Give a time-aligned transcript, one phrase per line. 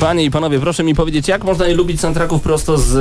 [0.00, 2.94] Panie i panowie, proszę mi powiedzieć, jak można nie lubić soundtracków prosto z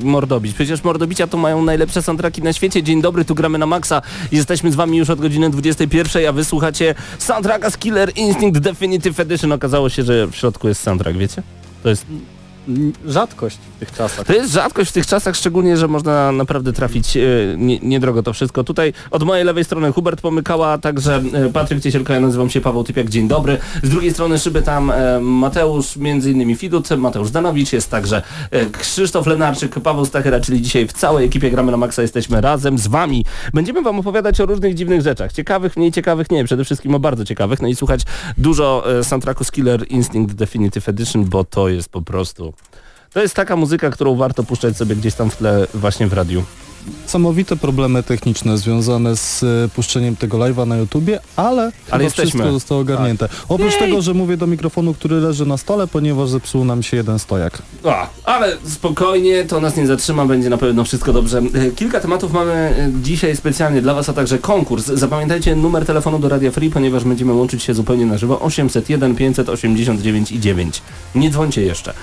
[0.00, 0.54] y, Mordobić?
[0.54, 2.82] Przecież Mordobicia to mają najlepsze soundtracki na świecie.
[2.82, 4.02] Dzień dobry, tu gramy na maksa.
[4.32, 9.20] Jesteśmy z wami już od godziny 21, a wy słuchacie soundtracka z Killer Instinct Definitive
[9.20, 9.52] Edition.
[9.52, 11.42] Okazało się, że w środku jest soundtrack, wiecie?
[11.82, 12.06] To jest
[13.06, 14.26] rzadkość w tych czasach.
[14.26, 17.20] To jest rzadkość w tych czasach, szczególnie, że można naprawdę trafić e,
[17.56, 18.64] nie, niedrogo to wszystko.
[18.64, 22.84] Tutaj od mojej lewej strony Hubert Pomykała, także e, Patryk Ciesielka, ja nazywam się Paweł
[22.84, 23.58] Typiak, dzień dobry.
[23.82, 28.22] Z drugiej strony szyby tam e, Mateusz, między innymi Fidut, Mateusz Danowicz, jest także
[28.72, 32.86] Krzysztof Lenarczyk, Paweł Stachera, czyli dzisiaj w całej ekipie Gramy na Maxa jesteśmy razem z
[32.86, 33.24] wami.
[33.54, 35.32] Będziemy wam opowiadać o różnych dziwnych rzeczach.
[35.32, 37.62] Ciekawych, mniej ciekawych, nie, przede wszystkim o bardzo ciekawych.
[37.62, 38.00] No i słuchać
[38.38, 42.52] dużo soundtracku z Killer Instinct Definitive Edition, bo to jest po prostu
[43.16, 46.44] to jest taka muzyka, którą warto puszczać sobie gdzieś tam w tle właśnie w radiu
[47.02, 52.30] niesamowite problemy techniczne związane z e, puszczeniem tego live'a na YouTubie, ale, ale jesteśmy.
[52.30, 53.28] wszystko zostało ogarnięte.
[53.28, 53.38] Tak.
[53.48, 53.80] Oprócz Jej.
[53.80, 57.62] tego, że mówię do mikrofonu, który leży na stole, ponieważ zepsuł nam się jeden stojak.
[57.84, 61.38] A, ale spokojnie, to nas nie zatrzyma, będzie na pewno wszystko dobrze.
[61.38, 64.86] E, kilka tematów mamy e, dzisiaj specjalnie dla Was, a także konkurs.
[64.86, 70.32] Zapamiętajcie numer telefonu do Radia Free, ponieważ będziemy łączyć się zupełnie na żywo 801 589
[70.32, 70.82] i 9.
[71.14, 71.94] Nie dzwońcie jeszcze.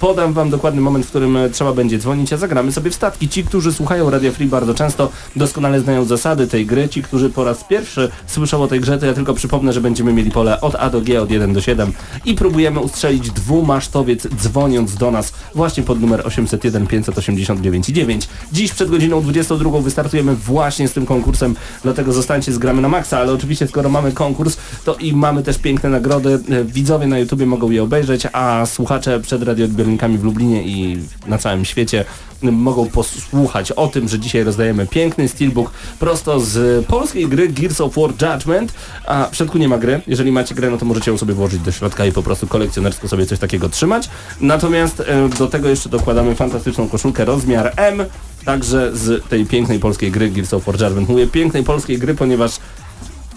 [0.00, 3.28] Podam Wam dokładny moment, w którym trzeba będzie dzwonić, a zagramy sobie w statki.
[3.28, 6.88] Ci, którzy słuchają Radio Free bardzo często doskonale znają zasady tej gry.
[6.88, 10.12] Ci, którzy po raz pierwszy słyszą o tej grze, to ja tylko przypomnę, że będziemy
[10.12, 11.92] mieli pole od A do G, od 1 do 7
[12.24, 18.28] i próbujemy ustrzelić dwumasztowiec dzwoniąc do nas właśnie pod numer 801 589 9.
[18.52, 23.18] Dziś przed godziną 22 wystartujemy właśnie z tym konkursem, dlatego zostańcie z gramy na maksa,
[23.18, 26.40] ale oczywiście skoro mamy konkurs, to i mamy też piękne nagrody.
[26.64, 31.64] Widzowie na YouTubie mogą je obejrzeć, a słuchacze przed radioodbiornikami w Lublinie i na całym
[31.64, 32.04] świecie
[32.42, 37.94] mogą posłuchać o tym, że dzisiaj rozdajemy piękny steelbook prosto z polskiej gry Gears of
[37.96, 38.74] War Judgment,
[39.06, 40.00] a w środku nie ma gry.
[40.06, 43.08] Jeżeli macie grę, no to możecie ją sobie włożyć do środka i po prostu kolekcjonersko
[43.08, 44.10] sobie coś takiego trzymać.
[44.40, 48.04] Natomiast e, do tego jeszcze dokładamy fantastyczną koszulkę rozmiar M,
[48.44, 51.08] także z tej pięknej polskiej gry Gears of War Judgment.
[51.08, 52.52] Mówię pięknej polskiej gry, ponieważ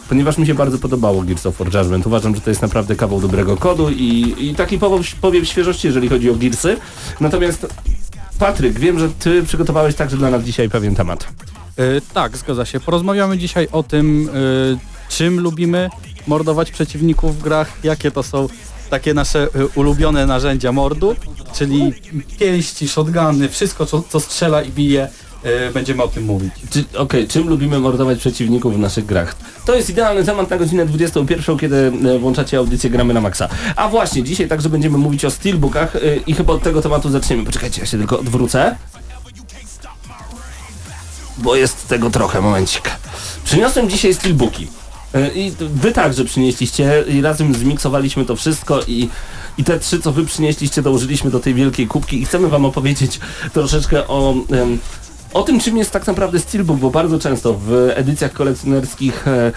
[0.10, 2.08] ponieważ mi się bardzo podobało Gears of War Judgment.
[2.08, 4.80] Uważam, że to jest naprawdę kawał dobrego kodu i, i taki
[5.22, 6.78] powiew świeżości, jeżeli chodzi o Gearsy.
[7.20, 7.68] Natomiast
[8.40, 11.28] Patryk, wiem, że ty przygotowałeś także dla nas dzisiaj pewien temat.
[11.78, 12.80] Yy, tak, zgadza się.
[12.80, 14.78] Porozmawiamy dzisiaj o tym, yy,
[15.10, 15.90] czym lubimy
[16.28, 18.48] mordować przeciwników w grach, jakie to są
[18.90, 21.16] takie nasze yy, ulubione narzędzia mordu,
[21.54, 21.94] czyli
[22.40, 25.10] pięści, shotguny, wszystko co, co strzela i bije,
[25.74, 26.52] będziemy o tym mówić.
[26.78, 29.36] Okej, okay, czym lubimy mordować przeciwników w naszych grach?
[29.66, 33.50] To jest idealny temat na godzinę 21, kiedy e, włączacie audycję Gramy na Maxa.
[33.76, 37.44] A właśnie, dzisiaj także będziemy mówić o steelbookach e, i chyba od tego tematu zaczniemy.
[37.44, 38.76] Poczekajcie, ja się tylko odwrócę.
[41.38, 42.92] Bo jest tego trochę, momencik.
[43.46, 44.68] Przyniosłem dzisiaj steelbooki.
[45.36, 49.10] I wy także przynieśliście i razem zmiksowaliśmy to wszystko i
[49.58, 53.20] i te trzy, co wy przynieśliście, dołożyliśmy do tej wielkiej kubki i chcemy wam opowiedzieć
[53.54, 54.36] troszeczkę o
[55.34, 59.52] o tym, czym jest tak naprawdę Steelbook, bo bardzo często w edycjach kolekcjonerskich e,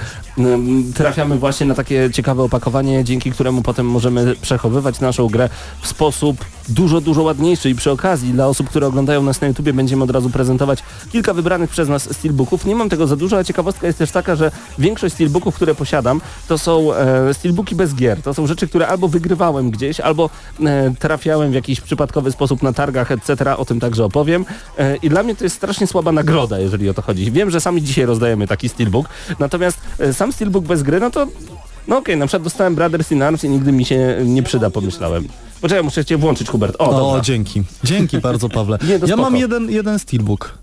[0.94, 5.48] trafiamy właśnie na takie ciekawe opakowanie, dzięki któremu potem możemy przechowywać naszą grę
[5.80, 6.36] w sposób
[6.68, 10.10] dużo, dużo ładniejszy i przy okazji dla osób, które oglądają nas na YouTubie będziemy od
[10.10, 10.82] razu prezentować
[11.12, 12.66] kilka wybranych przez nas steelbooków.
[12.66, 16.20] Nie mam tego za dużo, a ciekawostka jest też taka, że większość steelbooków, które posiadam,
[16.48, 18.22] to są e, steelbooki bez gier.
[18.22, 20.30] To są rzeczy, które albo wygrywałem gdzieś, albo
[20.64, 23.56] e, trafiałem w jakiś przypadkowy sposób na targach, etc.
[23.56, 24.44] O tym także opowiem.
[24.78, 27.32] E, I dla mnie to jest strasznie słaba nagroda, jeżeli o to chodzi.
[27.32, 31.26] Wiem, że sami dzisiaj rozdajemy taki steelbook, natomiast e, sam steelbook bez gry, no to
[31.88, 34.70] no okej, okay, na przykład dostałem Brothers in Arms i nigdy mi się nie przyda,
[34.70, 35.28] pomyślałem.
[35.60, 36.76] Poczekaj, muszę cię włączyć, Hubert.
[36.78, 37.62] O, o dzięki.
[37.84, 38.78] Dzięki bardzo, Pawle.
[38.88, 40.58] Nie, ja mam jeden, jeden steelbook.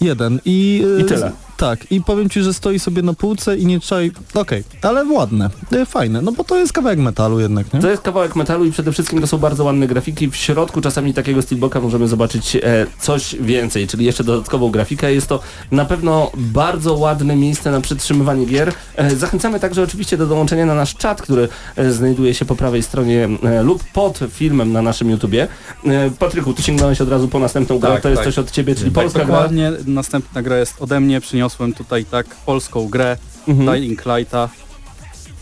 [0.00, 0.40] Jeden.
[0.44, 1.32] I, I tyle.
[1.56, 4.00] Tak, i powiem ci, że stoi sobie na półce i nie trzeba...
[4.00, 7.80] Okej, okay, ale ładne, e, fajne, no bo to jest kawałek metalu jednak, nie?
[7.80, 10.30] To jest kawałek metalu i przede wszystkim to są bardzo ładne grafiki.
[10.30, 12.60] W środku czasami takiego steelbooka możemy zobaczyć e,
[13.00, 15.14] coś więcej, czyli jeszcze dodatkową grafikę.
[15.14, 18.72] Jest to na pewno bardzo ładne miejsce na przytrzymywanie gier.
[18.96, 22.82] E, zachęcamy także oczywiście do dołączenia na nasz czat, który e, znajduje się po prawej
[22.82, 25.48] stronie e, lub pod filmem na naszym YouTubie.
[25.86, 28.26] E, Patryku, ty sięgnąłeś od razu po następną grę, tak, to jest tak.
[28.26, 29.70] coś od ciebie, czyli tak, polska dokładnie.
[29.70, 29.80] gra.
[29.86, 33.16] Następna gra jest ode mnie, przyniosła przyniosłem tutaj tak polską grę
[33.48, 33.80] mhm.
[33.80, 34.48] Dying Lighta.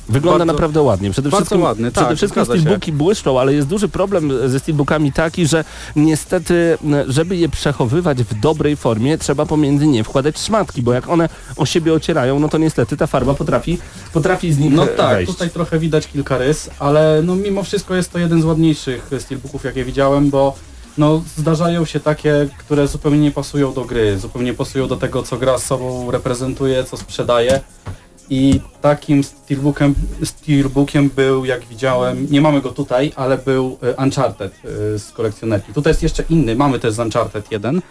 [0.08, 1.10] Wygląda bardzo, naprawdę ładnie.
[1.10, 5.46] Przede wszystkim, ładny, tak, przede wszystkim steelbooki błyszczą, ale jest duży problem ze steelbookami taki,
[5.46, 5.64] że
[5.96, 6.78] niestety,
[7.08, 11.66] żeby je przechowywać w dobrej formie, trzeba pomiędzy nie wkładać szmatki, bo jak one o
[11.66, 13.78] siebie ocierają, no to niestety ta farba potrafi,
[14.12, 15.32] potrafi z nich No tak, wejść.
[15.32, 19.64] tutaj trochę widać kilka rys, ale no mimo wszystko jest to jeden z ładniejszych steelbooków,
[19.64, 20.54] jakie widziałem, bo
[20.98, 25.22] no zdarzają się takie, które zupełnie nie pasują do gry, zupełnie nie pasują do tego,
[25.22, 27.60] co gra z sobą reprezentuje, co sprzedaje.
[28.30, 29.94] I takim steelbookiem,
[30.24, 35.72] steelbookiem był, jak widziałem, nie mamy go tutaj, ale był e, Uncharted e, z kolekcjonerki.
[35.72, 37.82] Tutaj jest jeszcze inny, mamy też z Uncharted 1,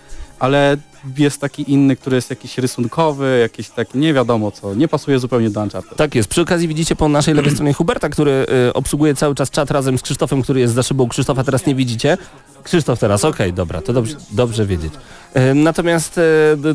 [0.42, 0.78] ale
[1.18, 5.50] jest taki inny, który jest jakiś rysunkowy, jakiś taki nie wiadomo co, nie pasuje zupełnie
[5.50, 5.98] do Uncharted.
[5.98, 6.30] Tak jest.
[6.30, 9.98] Przy okazji widzicie po naszej lewej stronie Huberta, który y, obsługuje cały czas czat razem
[9.98, 11.08] z Krzysztofem, który jest za szybą.
[11.08, 12.18] Krzysztofa teraz nie widzicie.
[12.64, 14.94] Krzysztof teraz, okej, okay, dobra, to dobrze, dobrze wiedzieć.
[15.34, 16.22] E, natomiast e,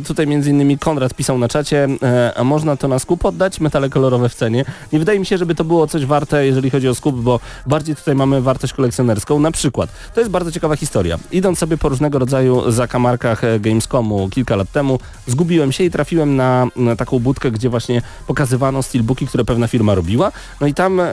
[0.06, 3.90] tutaj między innymi Konrad pisał na czacie, e, a można to na skup oddać, metale
[3.90, 4.64] kolorowe w cenie.
[4.92, 7.96] Nie wydaje mi się, żeby to było coś warte, jeżeli chodzi o skup, bo bardziej
[7.96, 9.40] tutaj mamy wartość kolekcjonerską.
[9.40, 11.18] Na przykład, to jest bardzo ciekawa historia.
[11.32, 16.66] Idąc sobie po różnego rodzaju zakamarkach Gamescomu kilka lat temu, zgubiłem się i trafiłem na,
[16.76, 20.32] na taką budkę, gdzie właśnie pokazywano steelbooki, które pewna firma robiła.
[20.60, 21.06] No i tam e,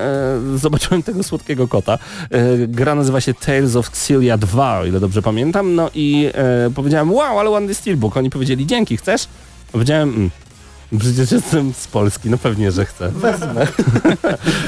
[0.56, 1.98] zobaczyłem tego słodkiego kota.
[2.32, 5.76] E, gra nazywa się Tales of Xillia 2, o ile dobrze pamiętam.
[5.76, 8.18] No i e, powiedziałem, wow, ale ładny steelbook.
[8.18, 9.28] Oni powiedzieli, dzięki, chcesz?
[9.72, 10.30] Powiedziałem, mm,
[11.00, 13.10] Przecież jestem z Polski, no pewnie, że chcę.
[13.10, 13.68] Wezmę.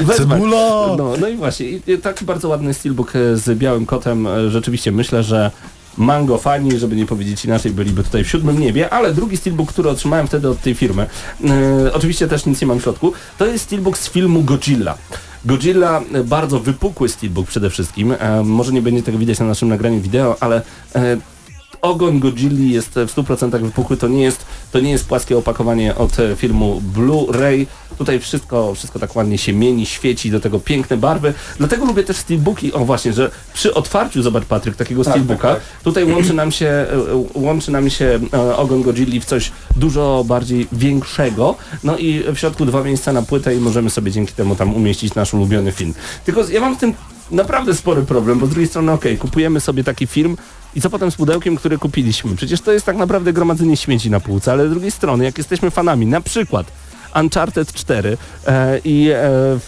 [0.01, 0.39] Wezmę.
[0.45, 4.27] No, no i właśnie, i taki bardzo ładny steelbook e, z białym kotem.
[4.27, 5.51] E, rzeczywiście myślę, że
[5.97, 9.89] Mango fani, żeby nie powiedzieć inaczej, byliby tutaj w siódmym niebie, ale drugi steelbook, który
[9.89, 11.07] otrzymałem wtedy od tej firmy,
[11.39, 11.49] yy,
[11.93, 14.97] oczywiście też nic nie mam w środku, to jest steelbook z filmu Godzilla.
[15.45, 20.01] Godzilla, bardzo wypukły steelbook przede wszystkim, e, może nie będzie tego widać na naszym nagraniu
[20.01, 20.61] wideo, ale
[20.95, 21.17] e,
[21.81, 26.19] ogon Godzilli jest w 100% wypukły, to nie jest, to nie jest płaskie opakowanie od
[26.19, 27.65] e, filmu Blu-ray.
[27.97, 31.33] Tutaj wszystko, wszystko tak ładnie się mieni, świeci, do tego piękne barwy.
[31.57, 32.73] Dlatego lubię też steelbooki.
[32.73, 35.83] O właśnie, że przy otwarciu, zobacz Patryk, takiego tak, steelbooka, tak, tak.
[35.83, 36.87] tutaj łączy nam się, e,
[37.33, 41.55] łączy nam się e, ogon Godzilli w coś dużo bardziej większego.
[41.83, 45.15] No i w środku dwa miejsca na płytę i możemy sobie dzięki temu tam umieścić
[45.15, 45.93] nasz ulubiony film.
[46.25, 46.93] Tylko ja mam w tym
[47.31, 50.37] naprawdę spory problem, bo z drugiej strony okej, okay, kupujemy sobie taki film,
[50.75, 52.35] i co potem z pudełkiem, które kupiliśmy?
[52.35, 55.71] Przecież to jest tak naprawdę gromadzenie śmieci na półce, ale z drugiej strony, jak jesteśmy
[55.71, 56.67] fanami, na przykład
[57.15, 58.17] Uncharted 4
[58.47, 59.59] e, i, e,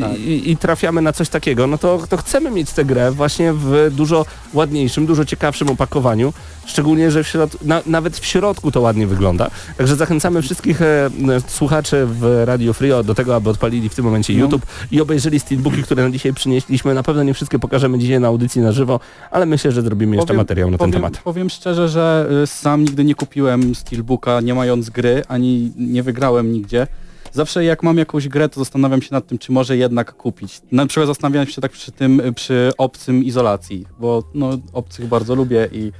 [0.00, 0.18] tak.
[0.18, 3.90] i, i, trafiamy na coś takiego, no to, to chcemy mieć tę grę właśnie w
[3.92, 6.32] dużo ładniejszym, dużo ciekawszym opakowaniu,
[6.66, 9.50] szczególnie, że w środ- na, nawet w środku to ładnie wygląda.
[9.76, 11.10] Także zachęcamy wszystkich e,
[11.46, 14.38] słuchaczy w Radio Free do tego, aby odpalili w tym momencie no.
[14.38, 16.94] YouTube i obejrzeli steelbooki, które na dzisiaj przynieśliśmy.
[16.94, 20.26] Na pewno nie wszystkie pokażemy dzisiaj na audycji na żywo, ale myślę, że zrobimy jeszcze
[20.26, 21.18] powiem, materiał na powiem, ten temat.
[21.18, 26.52] Powiem szczerze, że y, sam nigdy nie kupiłem steelbooka nie mając gry, ani nie wygrałem
[26.52, 26.86] nigdzie
[27.34, 30.62] zawsze jak mam jakąś grę, to zastanawiam się nad tym, czy może jednak kupić.
[30.72, 35.68] Na przykład zastanawiam się tak przy tym, przy obcym izolacji, bo no, obcych bardzo lubię
[35.72, 35.92] i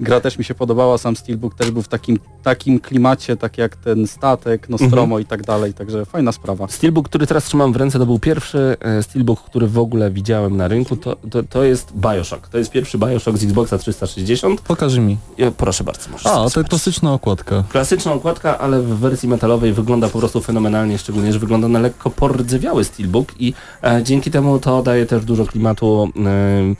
[0.00, 3.76] Gra też mi się podobała, sam Steelbook też był w takim, takim klimacie, tak jak
[3.76, 5.22] ten statek, Nostromo mhm.
[5.22, 6.68] i tak dalej, także fajna sprawa.
[6.68, 10.56] Steelbook, który teraz trzymam w ręce, to był pierwszy e, Steelbook, który w ogóle widziałem
[10.56, 12.48] na rynku, to, to, to jest Bioshock.
[12.48, 14.60] To jest pierwszy Bioshock z Xboxa 360.
[14.60, 15.16] Pokaż mi.
[15.38, 16.08] Ja, proszę bardzo.
[16.24, 17.64] A, to jest klasyczna okładka.
[17.68, 22.10] Klasyczna okładka, ale w wersji metalowej wygląda po prostu fenomenalnie, szczególnie, że wygląda na lekko
[22.10, 26.74] pordzewiały Steelbook i e, dzięki temu to daje też dużo klimatu e,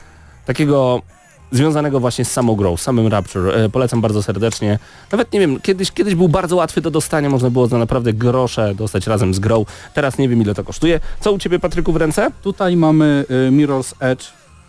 [0.45, 1.01] takiego
[1.51, 3.55] związanego właśnie z samą grą, z samym Rapture.
[3.55, 4.79] E, polecam bardzo serdecznie.
[5.11, 8.75] Nawet nie wiem, kiedyś, kiedyś był bardzo łatwy do dostania, można było za naprawdę grosze
[8.75, 9.65] dostać razem z grą.
[9.93, 10.99] Teraz nie wiem ile to kosztuje.
[11.19, 12.31] Co u Ciebie Patryku w ręce?
[12.43, 14.25] Tutaj mamy y, Mirror's Edge,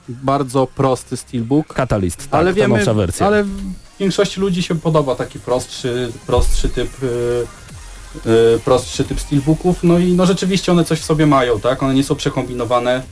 [0.08, 1.66] bardzo prosty steelbook.
[1.66, 3.26] Catalyst, tak, ale wiemy, wersja.
[3.26, 3.44] Ale
[4.00, 7.06] większości ludzi się podoba taki prostszy, prostszy typ y,
[8.26, 11.82] y, prostszy typ steelbooków, no i no rzeczywiście one coś w sobie mają, tak?
[11.82, 13.02] One nie są przekombinowane,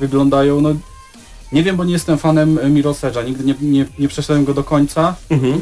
[0.00, 0.74] wyglądają no
[1.52, 5.14] nie wiem, bo nie jestem fanem Miroserza, nigdy nie, nie, nie przeszedłem go do końca,
[5.30, 5.52] mhm.
[5.54, 5.58] E,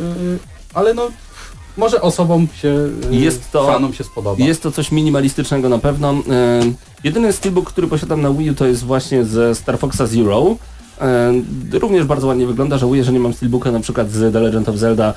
[0.74, 1.10] ale no
[1.76, 4.44] może osobom się, e, jest to, fanom się spodoba.
[4.44, 6.14] Jest to coś minimalistycznego na pewno.
[7.04, 10.56] jedyny steelbook, który posiadam na Wii U to jest właśnie ze Star Foxa Zero.
[11.72, 14.76] również bardzo ładnie wygląda, żałuję, że nie mam steelbooka na przykład z The Legend of
[14.76, 15.14] Zelda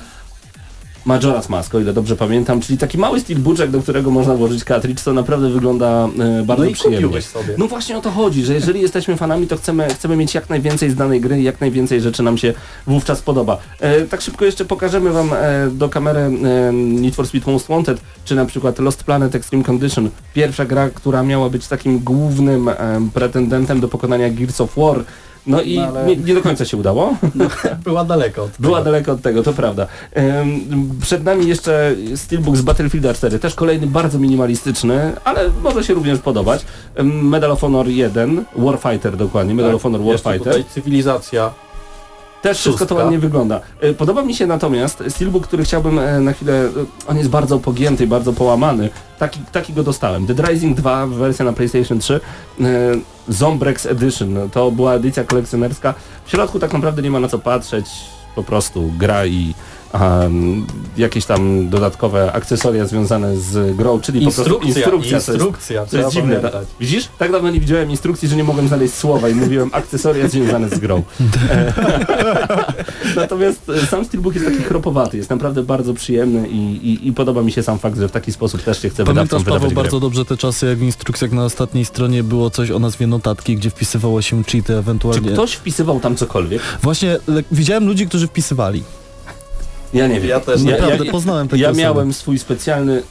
[1.06, 5.02] Majora's Mask, o ile dobrze pamiętam, czyli taki mały steelbook, do którego można włożyć cartridge,
[5.02, 7.22] to naprawdę wygląda e, bardzo no przyjemnie.
[7.22, 7.54] Sobie.
[7.58, 10.90] No właśnie o to chodzi, że jeżeli jesteśmy fanami, to chcemy, chcemy mieć jak najwięcej
[10.90, 12.54] z danej gry i jak najwięcej rzeczy nam się
[12.86, 13.58] wówczas podoba.
[13.80, 16.30] E, tak szybko jeszcze pokażemy Wam e, do kamery e,
[16.72, 20.10] Need for Speed Most Wanted, czy na przykład Lost Planet Extreme Condition.
[20.34, 22.74] Pierwsza gra, która miała być takim głównym e,
[23.14, 25.04] pretendentem do pokonania Gears of War.
[25.48, 26.06] No i no, ale...
[26.06, 27.16] nie, nie, do końca się udało.
[27.34, 27.44] No,
[27.84, 28.68] była daleko od tego.
[28.68, 29.86] Była daleko od tego, to prawda.
[31.00, 36.18] przed nami jeszcze Steelbook z Battlefield 4, też kolejny bardzo minimalistyczny, ale może się również
[36.18, 36.64] podobać.
[37.04, 40.38] Medal of Honor 1, Warfighter dokładnie, Medal tak, of Honor Warfighter.
[40.38, 41.50] Tutaj cywilizacja
[42.42, 43.60] też wszystko to ładnie wygląda.
[43.80, 46.70] E, podoba mi się natomiast steelbook, który chciałbym e, na chwilę, e,
[47.06, 48.90] on jest bardzo pogięty, bardzo połamany.
[49.18, 50.26] Taki, taki go dostałem.
[50.26, 52.20] Dead Rising 2, wersja na PlayStation 3,
[53.28, 55.94] Zombrex Edition, to była edycja kolekcjonerska.
[56.24, 57.86] W środku tak naprawdę nie ma na co patrzeć,
[58.34, 59.54] po prostu gra i,
[59.94, 60.66] um,
[60.96, 65.16] jakieś tam dodatkowe akcesoria związane z grą, czyli instrukcja, po prostu instrukcja.
[65.16, 66.50] Instrukcja, to jest, to jest dziwne.
[66.50, 67.08] Ta, widzisz?
[67.18, 70.78] Tak dawno nie widziałem instrukcji, że nie mogłem znaleźć słowa i mówiłem akcesoria związane z
[70.78, 71.02] grą.
[73.16, 77.42] Natomiast e, sam steelbook jest taki chropowaty, jest naprawdę bardzo przyjemny i, i, i, podoba
[77.42, 80.24] mi się sam fakt, że w taki sposób też się chce Pamiętasz Paweł bardzo dobrze
[80.24, 84.22] te czasy, jak w instrukcjach na ostatniej stronie było coś o nazwie notatki, gdzie wpisywało
[84.22, 85.28] się cheaty ewentualnie.
[85.28, 86.62] Czy ktoś wpisywał tam cokolwiek?
[86.82, 87.18] Właśnie
[87.52, 88.82] widziałem ludzi, którzy wpisywali.
[89.94, 90.28] Ja nie wiem.
[90.28, 93.02] Ja też naprawdę ja, poznałem takie Ja miałem swój specjalny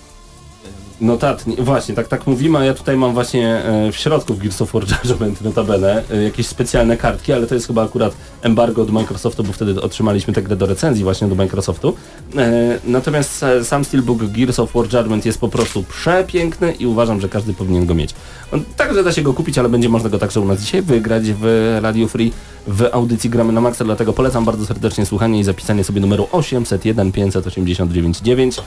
[1.01, 4.61] notatnik, właśnie, tak tak mówimy, a ja tutaj mam właśnie e, w środku w Gears
[4.61, 8.91] of War Judgment notabene e, jakieś specjalne kartki, ale to jest chyba akurat embargo od
[8.91, 11.95] Microsoftu, bo wtedy otrzymaliśmy tę grę do recenzji właśnie do Microsoftu.
[12.37, 17.29] E, natomiast sam Steelbook Gears of War Judgment jest po prostu przepiękny i uważam, że
[17.29, 18.13] każdy powinien go mieć.
[18.77, 21.77] Także da się go kupić, ale będzie można go także u nas dzisiaj wygrać w
[21.81, 22.31] Radio Free
[22.67, 27.11] w audycji Gramy na Maxa, dlatego polecam bardzo serdecznie słuchanie i zapisanie sobie numeru 801
[27.11, 28.57] 589 9.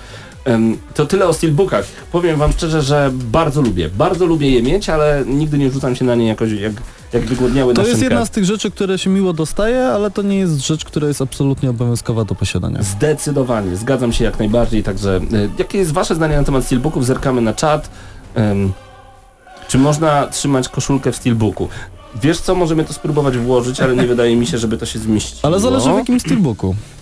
[0.95, 1.85] To tyle o steelbookach.
[2.13, 3.89] Powiem wam szczerze, że bardzo lubię.
[3.89, 6.73] Bardzo lubię je mieć, ale nigdy nie rzucam się na nie jakoś jak,
[7.13, 10.39] jak wygłodniały To jest jedna z tych rzeczy, które się miło dostaje, ale to nie
[10.39, 12.83] jest rzecz, która jest absolutnie obowiązkowa do posiadania.
[12.83, 17.07] Zdecydowanie, zgadzam się jak najbardziej, także e, jakie jest wasze zdanie na temat steelbooków?
[17.07, 17.91] Zerkamy na czat.
[18.37, 18.73] Um,
[19.69, 21.69] czy można trzymać koszulkę w steelbooku?
[22.23, 25.41] Wiesz co, możemy to spróbować włożyć, ale nie wydaje mi się, żeby to się zmieściło.
[25.43, 26.75] Ale zależy w jakim steelbooku.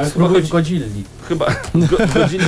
[0.00, 1.04] Ale spróbuj w.
[1.28, 1.96] Chyba go,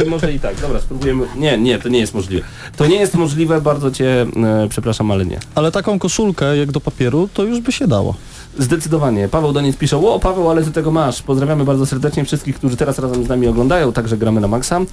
[0.06, 0.60] może i tak.
[0.60, 1.26] Dobra, spróbujemy.
[1.36, 2.46] Nie, nie, to nie jest możliwe.
[2.76, 5.38] To nie jest możliwe, bardzo cię e, przepraszam, ale nie.
[5.54, 8.14] Ale taką koszulkę jak do papieru, to już by się dało.
[8.58, 9.28] Zdecydowanie.
[9.28, 11.22] Paweł Doniec pisze, o Paweł, ale ty tego masz.
[11.22, 14.80] Pozdrawiamy bardzo serdecznie wszystkich, którzy teraz razem z nami oglądają, także gramy na maksa.
[14.80, 14.86] Eee,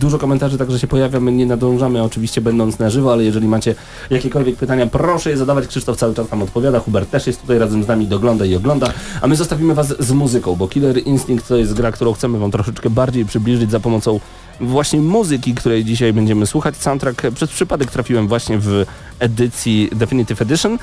[0.00, 3.74] dużo komentarzy także się pojawia, my nie nadążamy oczywiście będąc na żywo, ale jeżeli macie
[4.10, 5.66] jakiekolwiek pytania, proszę je zadawać.
[5.66, 8.92] Krzysztof cały czas tam odpowiada, Hubert też jest tutaj razem z nami, dogląda i ogląda,
[9.22, 12.50] a my zostawimy was z muzyką, bo Killer Instinct to jest gra, którą chcemy wam
[12.50, 14.20] troszeczkę bardziej przybliżyć za pomocą
[14.60, 16.76] właśnie muzyki, której dzisiaj będziemy słuchać.
[16.76, 18.84] Soundtrack przez przypadek trafiłem właśnie w
[19.18, 20.78] edycji Definitive Edition.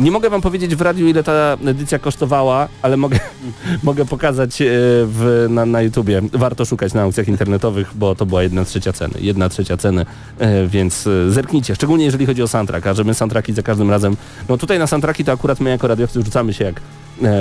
[0.00, 3.18] Nie mogę wam powiedzieć w radiu ile ta edycja kosztowała, ale mogę,
[3.82, 4.66] mogę pokazać e,
[5.06, 6.22] w, na, na YouTubie.
[6.32, 9.14] Warto szukać na aukcjach internetowych, bo to była jedna trzecia ceny.
[9.20, 10.06] Jedna trzecia ceny,
[10.38, 11.74] e, więc e, zerknijcie.
[11.74, 14.16] Szczególnie jeżeli chodzi o soundtrack, a że my soundtracki za każdym razem...
[14.48, 16.80] No tutaj na soundtracki to akurat my jako radiowcy rzucamy się jak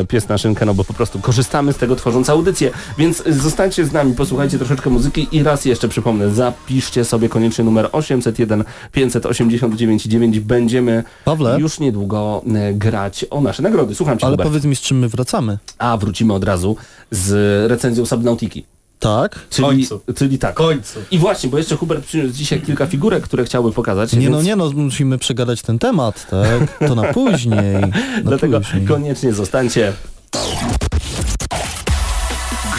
[0.08, 2.72] pies na szynkę, no bo po prostu korzystamy z tego tworząc audycję.
[2.98, 7.90] Więc zostańcie z nami, posłuchajcie troszeczkę muzyki i raz jeszcze przypomnę, zapiszcie sobie koniecznie numer
[7.92, 10.40] 801 589 9.
[10.40, 11.60] Będziemy Pawle?
[11.60, 13.96] już niedługo e, grać o nasze nagrody.
[13.96, 14.50] Słucham cię, Ale Hubert.
[14.50, 15.58] powiedz mi, z czym my wracamy.
[15.78, 16.76] A, wrócimy od razu
[17.12, 17.32] z
[17.72, 18.66] recenzją Subnautiki.
[19.00, 19.40] Tak?
[19.50, 20.02] Czyli, końcu.
[20.16, 20.56] czyli tak.
[20.56, 21.00] Końcu.
[21.12, 24.14] I właśnie, bo jeszcze Hubert przyniósł dzisiaj kilka figurek, które chciałby pokazać.
[24.14, 24.32] Nie więc...
[24.32, 26.88] no, nie no, musimy przegadać ten temat, tak?
[26.88, 27.82] To na później.
[28.24, 28.86] Na Dlatego później.
[28.86, 29.94] koniecznie zostańcie.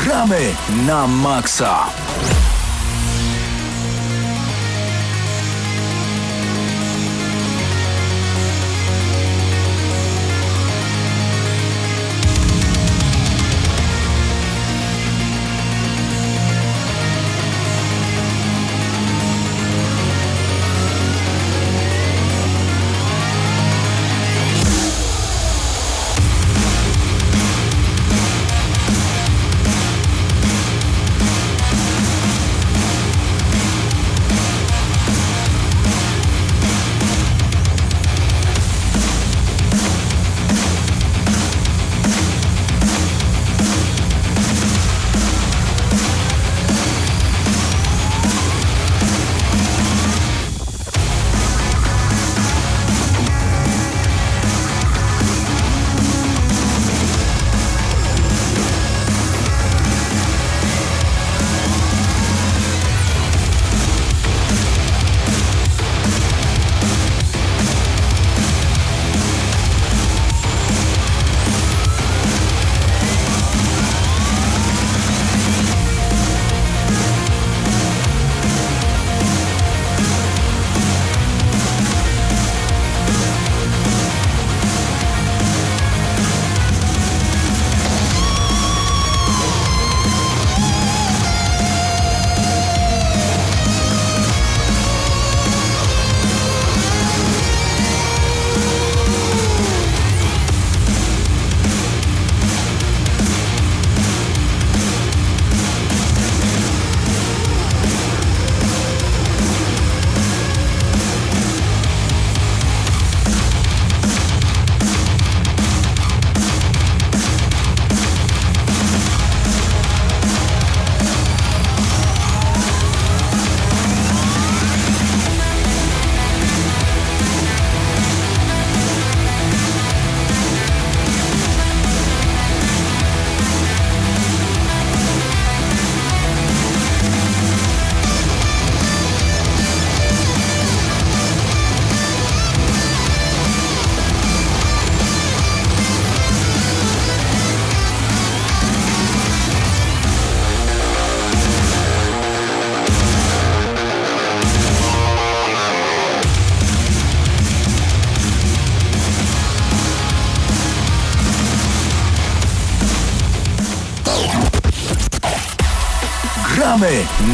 [0.05, 0.41] Gramy
[0.87, 1.87] na maksa.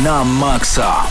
[0.07, 1.07] Na maksa.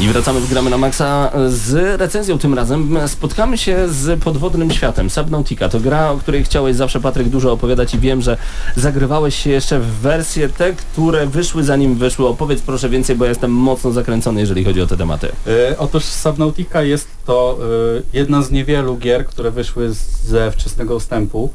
[0.00, 2.98] I wracamy w Gramy na Maxa z recenzją tym razem.
[3.06, 5.68] Spotkamy się z podwodnym światem, Subnautica.
[5.68, 8.36] To gra, o której chciałeś zawsze, Patryk, dużo opowiadać i wiem, że
[8.76, 12.26] zagrywałeś się jeszcze w wersje te, które wyszły zanim wyszły.
[12.26, 15.28] Opowiedz proszę więcej, bo jestem mocno zakręcony, jeżeli chodzi o te tematy.
[15.46, 19.92] E, otóż Subnautica jest to e, jedna z niewielu gier, które wyszły
[20.24, 21.52] ze wczesnego ustępu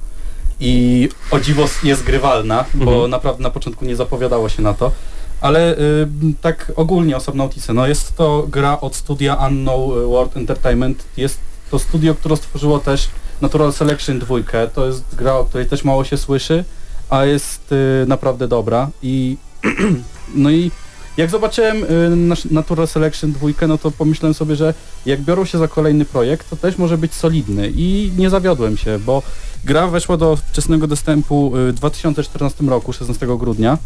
[0.60, 3.12] i o dziwo jest grywalna, bo mhm.
[3.12, 4.92] naprawdę na początku nie zapowiadało się na to.
[5.42, 6.08] Ale y,
[6.42, 11.04] tak ogólnie o Subnautice, no jest to gra od studia Unknown World Entertainment.
[11.18, 11.40] Jest
[11.72, 13.10] to studio, które stworzyło też
[13.42, 14.36] Natural Selection 2.
[14.74, 16.64] To jest gra, o której też mało się słyszy,
[17.10, 18.90] a jest y, naprawdę dobra.
[19.04, 19.38] I
[20.36, 20.72] no i
[21.18, 24.74] jak zobaczyłem y, Natural Selection 2, no to pomyślałem sobie, że
[25.06, 29.00] jak biorą się za kolejny projekt, to też może być solidny i nie zawiodłem się,
[29.00, 29.24] bo
[29.66, 33.78] gra weszła do wczesnego dostępu y, w 2014 roku, 16 grudnia.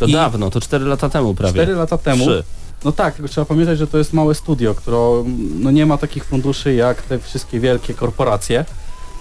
[0.00, 1.52] To I dawno, to 4 lata temu prawie.
[1.52, 2.24] 4 lata temu.
[2.24, 2.44] 3.
[2.84, 5.24] No tak, tylko trzeba pamiętać, że to jest małe studio, które
[5.60, 8.64] no nie ma takich funduszy jak te wszystkie wielkie korporacje.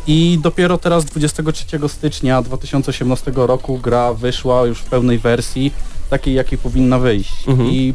[0.08, 5.74] I dopiero teraz 23 stycznia 2018 roku gra wyszła już w pełnej wersji,
[6.10, 7.48] takiej jakiej powinna wyjść.
[7.48, 7.70] Mhm.
[7.70, 7.94] I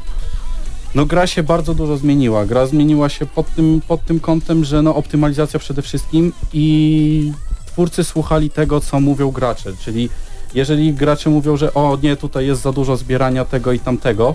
[0.95, 2.47] no gra się bardzo dużo zmieniła.
[2.47, 7.33] Gra zmieniła się pod tym, pod tym kątem, że no optymalizacja przede wszystkim i
[7.67, 10.09] twórcy słuchali tego, co mówią gracze, czyli
[10.55, 14.35] jeżeli gracze mówią, że o nie, tutaj jest za dużo zbierania tego i tamtego,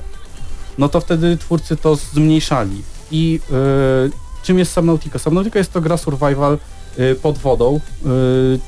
[0.77, 2.81] no to wtedy twórcy to zmniejszali.
[3.11, 4.11] I yy,
[4.43, 5.19] czym jest Subnautica?
[5.19, 6.57] Subnautica jest to gra survival
[6.97, 7.79] yy, pod wodą.
[8.05, 8.59] Yy,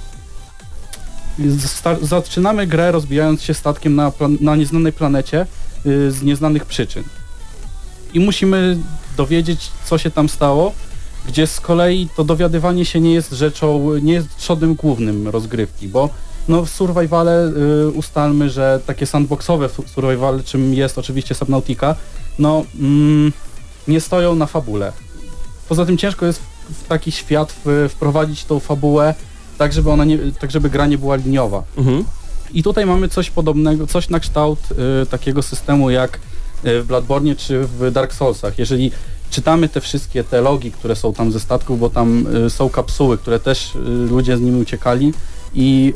[2.02, 4.12] zaczynamy grę rozbijając się statkiem na,
[4.42, 5.46] na nieznanej planecie
[5.86, 7.04] z nieznanych przyczyn.
[8.14, 8.78] I musimy
[9.18, 10.74] dowiedzieć, co się tam stało,
[11.28, 16.10] gdzie z kolei to dowiadywanie się nie jest rzeczą, nie jest trzodem głównym rozgrywki, bo
[16.48, 17.52] no w survivale
[17.88, 21.96] y, ustalmy, że takie sandboxowe survivale, czym jest oczywiście Subnautica,
[22.40, 23.32] no mm,
[23.88, 24.94] nie stoją na fabule.
[25.70, 29.16] Poza tym ciężko jest w, taki świat w, wprowadzić tą fabułę
[29.58, 31.64] tak, żeby ona nie, tak żeby gra nie była liniowa.
[31.78, 32.06] Mhm.
[32.54, 34.60] I tutaj mamy coś podobnego, coś na kształt
[35.04, 36.20] y, takiego systemu jak
[36.66, 38.60] y, w Bloodborne czy w Dark Soulsach.
[38.60, 38.92] Jeżeli
[39.32, 43.18] czytamy te wszystkie te logi, które są tam ze statków, bo tam y, są kapsuły,
[43.18, 45.14] które też y, ludzie z nimi uciekali,
[45.54, 45.94] i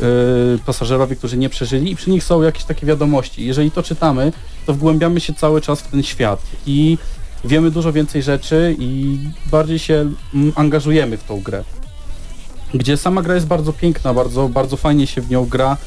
[0.55, 3.45] y, pasażerowie, którzy nie przeżyli i przy nich są jakieś takie wiadomości.
[3.45, 4.31] Jeżeli to czytamy,
[4.65, 6.97] to wgłębiamy się cały czas w ten świat i
[7.45, 9.19] wiemy dużo więcej rzeczy i
[9.51, 11.63] bardziej się mm, angażujemy w tą grę.
[12.73, 15.77] Gdzie sama gra jest bardzo piękna, bardzo, bardzo fajnie się w nią gra,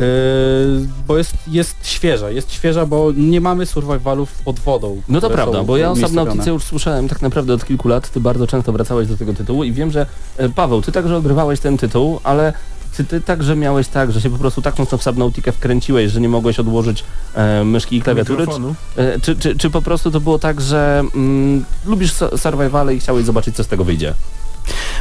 [0.00, 5.02] Yy, bo jest, jest świeża, jest świeża, bo nie mamy survivalów pod wodą.
[5.08, 8.20] No to prawda, bo ja o Subnautice już słyszałem tak naprawdę od kilku lat, ty
[8.20, 10.06] bardzo często wracałeś do tego tytułu i wiem, że
[10.36, 12.52] e, Paweł, ty także ogrywałeś ten tytuł, ale
[12.96, 16.20] czy ty także miałeś tak, że się po prostu tak mocno w Subnautikę wkręciłeś, że
[16.20, 18.46] nie mogłeś odłożyć e, myszki i klawiatury?
[18.46, 23.00] Czy, e, czy, czy, czy, po prostu to było tak, że mm, lubisz survivale i
[23.00, 24.14] chciałeś zobaczyć, co z tego wyjdzie?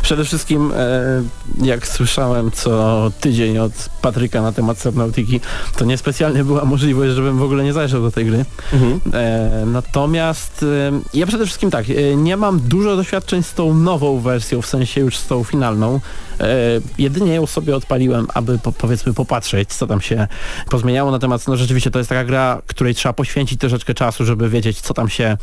[0.02, 1.24] Przede wszystkim, e,
[1.66, 3.72] jak słyszałem co tydzień od
[4.02, 5.40] Patryka na temat Subnautiki,
[5.78, 8.46] to niespecjalnie była możliwość, żebym w ogóle nie zajrzał do tej gry.
[8.74, 9.00] Mhm.
[9.14, 11.86] E, natomiast e, ja przede wszystkim tak,
[12.18, 16.00] nie mam dużo doświadczeń z tą nową wersją, w sensie już z tą finalną.
[16.98, 20.28] Jedynie ją sobie odpaliłem, aby po, powiedzmy popatrzeć, co tam się
[20.70, 21.12] pozmieniało.
[21.12, 24.94] Natomiast no rzeczywiście to jest taka gra, której trzeba poświęcić troszeczkę czasu, żeby wiedzieć, co
[24.94, 25.38] tam się,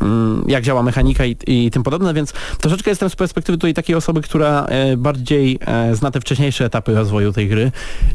[0.00, 3.96] mm, jak działa mechanika i, i tym podobne, więc troszeczkę jestem z perspektywy tutaj takiej
[3.96, 7.72] osoby, która e, bardziej e, zna te wcześniejsze etapy rozwoju tej gry.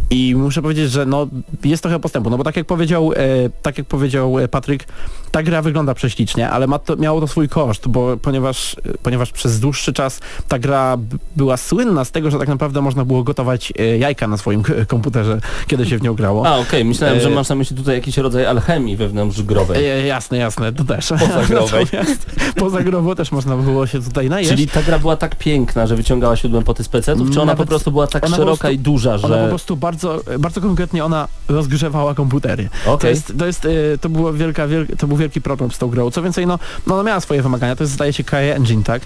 [0.09, 1.27] I muszę powiedzieć, że no,
[1.63, 3.17] jest trochę postępu, no bo tak jak powiedział, e,
[3.61, 4.85] tak jak powiedział Patryk,
[5.31, 9.59] ta gra wygląda prześlicznie, ale ma to, miało to swój koszt, bo ponieważ, ponieważ przez
[9.59, 10.97] dłuższy czas ta gra
[11.35, 15.85] była słynna z tego, że tak naprawdę można było gotować jajka na swoim komputerze, kiedy
[15.85, 16.47] się w nią grało.
[16.47, 16.85] A, okej, okay.
[16.85, 20.07] myślałem, że masz na myśli tutaj jakiś rodzaj alchemii wewnątrzgrowej.
[20.07, 21.07] jasne, jasne, to też.
[21.07, 21.85] Pozagrowej.
[22.55, 24.51] Pozagrowo też można było się tutaj najeść.
[24.51, 27.57] Czyli ta gra była tak piękna, że wyciągała siódme poty z PC-ów, czy ona Nawet
[27.57, 29.27] po prostu była tak szeroka prostu, i duża, że...
[29.27, 32.69] Ona po prostu bardzo, bardzo konkretnie ona rozgrzewała komputery.
[32.85, 32.97] Okay.
[32.97, 35.87] To jest, to jest, y, to było wielka, wiel, to był wielki problem z tą
[35.87, 36.11] grą.
[36.11, 39.01] Co więcej, no, no ona miała swoje wymagania, to jest zdaje się KE Engine, tak?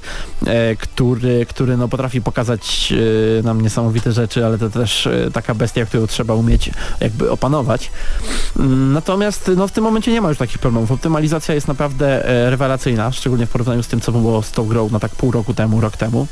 [0.46, 2.96] E, który, który no potrafi pokazać e,
[3.44, 7.92] nam niesamowite rzeczy, ale to też e, taka bestia, którą trzeba umieć jakby opanować.
[8.60, 10.92] Mm, natomiast no w tym momencie nie ma już takich problemów.
[10.92, 14.90] Optymalizacja jest naprawdę e, rewelacyjna, szczególnie w porównaniu z tym, co było z tą grą
[14.90, 16.28] na tak pół roku temu, rok temu.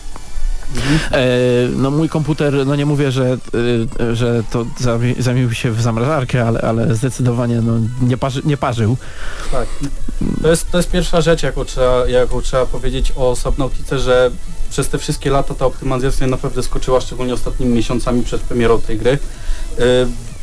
[1.11, 1.27] E,
[1.75, 3.37] no mój komputer, no nie mówię, że,
[3.99, 4.65] e, że to
[5.19, 8.97] zamienił się w zamrażarkę, ale, ale zdecydowanie no, nie, parzy, nie parzył.
[9.51, 9.67] Tak.
[10.41, 14.31] To jest, to jest pierwsza rzecz, jaką trzeba, jaką trzeba powiedzieć o Subnautice, że
[14.69, 19.11] przez te wszystkie lata ta optymalizacja naprawdę skoczyła, szczególnie ostatnimi miesiącami przed premierą tej gry.
[19.11, 19.83] E,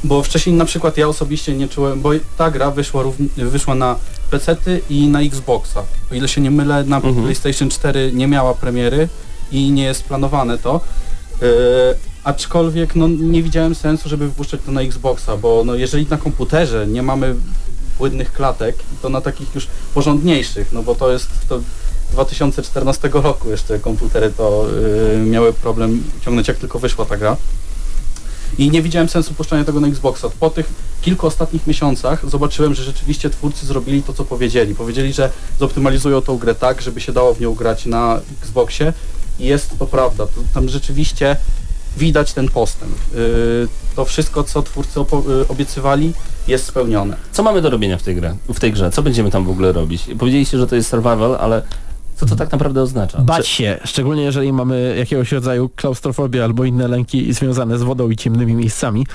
[0.04, 3.04] bo wcześniej na przykład ja osobiście nie czułem, bo ta gra wyszła,
[3.36, 3.96] wyszła na
[4.30, 5.82] PC-ty i na Xboxa.
[6.12, 7.22] O ile się nie mylę, na mhm.
[7.22, 9.08] PlayStation 4 nie miała premiery
[9.52, 10.80] i nie jest planowane to.
[11.40, 11.48] Yy,
[12.24, 16.86] aczkolwiek no, nie widziałem sensu, żeby wypuszczać to na Xboxa, bo no, jeżeli na komputerze
[16.86, 17.34] nie mamy
[17.98, 21.60] płynnych klatek, to na takich już porządniejszych, no bo to jest to
[22.14, 24.66] 2014 roku jeszcze komputery to
[25.12, 27.36] yy, miały problem ciągnąć jak tylko wyszła ta gra.
[28.58, 30.28] I nie widziałem sensu puszczania tego na Xboxa.
[30.40, 30.66] Po tych
[31.02, 34.74] kilku ostatnich miesiącach zobaczyłem, że rzeczywiście twórcy zrobili to, co powiedzieli.
[34.74, 38.92] Powiedzieli, że zoptymalizują tą grę tak, żeby się dało w nią grać na Xboxie
[39.38, 40.26] i jest to prawda.
[40.54, 41.36] Tam rzeczywiście
[41.96, 42.92] widać ten postęp.
[43.14, 46.12] Yy, to wszystko, co twórcy yy, obiecywali,
[46.48, 47.16] jest spełnione.
[47.32, 48.36] Co mamy do robienia w tej, grze?
[48.54, 48.90] w tej grze?
[48.90, 50.02] Co będziemy tam w ogóle robić?
[50.18, 51.62] Powiedzieliście, że to jest survival, ale
[52.14, 53.20] co to tak naprawdę oznacza?
[53.20, 58.16] Bać się, szczególnie jeżeli mamy jakiegoś rodzaju klaustrofobię albo inne lęki związane z wodą i
[58.16, 59.06] ciemnymi miejscami,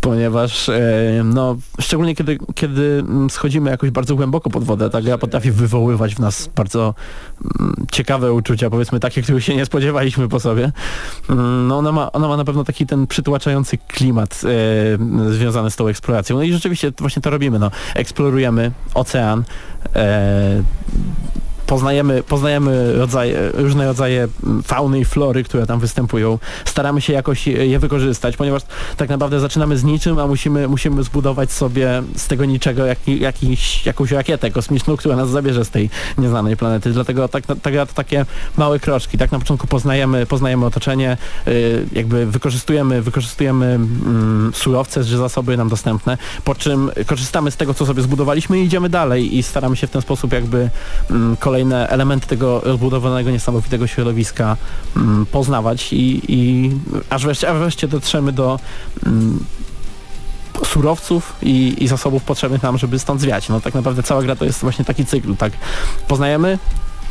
[0.00, 5.50] ponieważ e, no, szczególnie kiedy, kiedy schodzimy jakoś bardzo głęboko pod wodę, ta gra potrafi
[5.50, 6.94] wywoływać w nas bardzo
[7.60, 10.72] mm, ciekawe uczucia, powiedzmy takie, których się nie spodziewaliśmy po sobie.
[11.30, 14.42] Mm, no, ona, ma, ona ma na pewno taki ten przytłaczający klimat
[15.28, 16.36] e, związany z tą eksploracją.
[16.36, 17.58] No i rzeczywiście właśnie to robimy.
[17.58, 17.70] No.
[17.94, 19.44] Eksplorujemy ocean,
[19.96, 20.62] e,
[21.66, 24.28] poznajemy, poznajemy rodzaje, różne rodzaje
[24.64, 26.38] fauny i flory, które tam występują.
[26.64, 28.62] Staramy się jakoś je wykorzystać, ponieważ
[28.96, 33.86] tak naprawdę zaczynamy z niczym, a musimy, musimy zbudować sobie z tego niczego jak, jakiś,
[33.86, 36.90] jakąś rakietę kosmiczną, która nas zabierze z tej nieznanej planety.
[36.90, 38.26] Dlatego tak, tak, to takie
[38.56, 39.18] małe kroczki.
[39.18, 45.68] Tak na początku poznajemy, poznajemy otoczenie, yy, jakby wykorzystujemy, wykorzystujemy mm, surowce, że zasoby nam
[45.68, 49.86] dostępne, po czym korzystamy z tego, co sobie zbudowaliśmy i idziemy dalej i staramy się
[49.86, 50.70] w ten sposób jakby
[51.10, 51.55] mm, kolejne
[51.88, 54.56] elementy tego rozbudowanego, niesamowitego środowiska
[54.96, 56.70] mm, poznawać i, i
[57.10, 58.60] aż, wreszcie, aż wreszcie dotrzemy do
[59.06, 59.44] mm,
[60.64, 63.48] surowców i, i zasobów potrzebnych nam, żeby stąd zwiać.
[63.48, 65.52] No tak naprawdę cała gra to jest właśnie taki cykl, tak?
[66.08, 66.58] Poznajemy,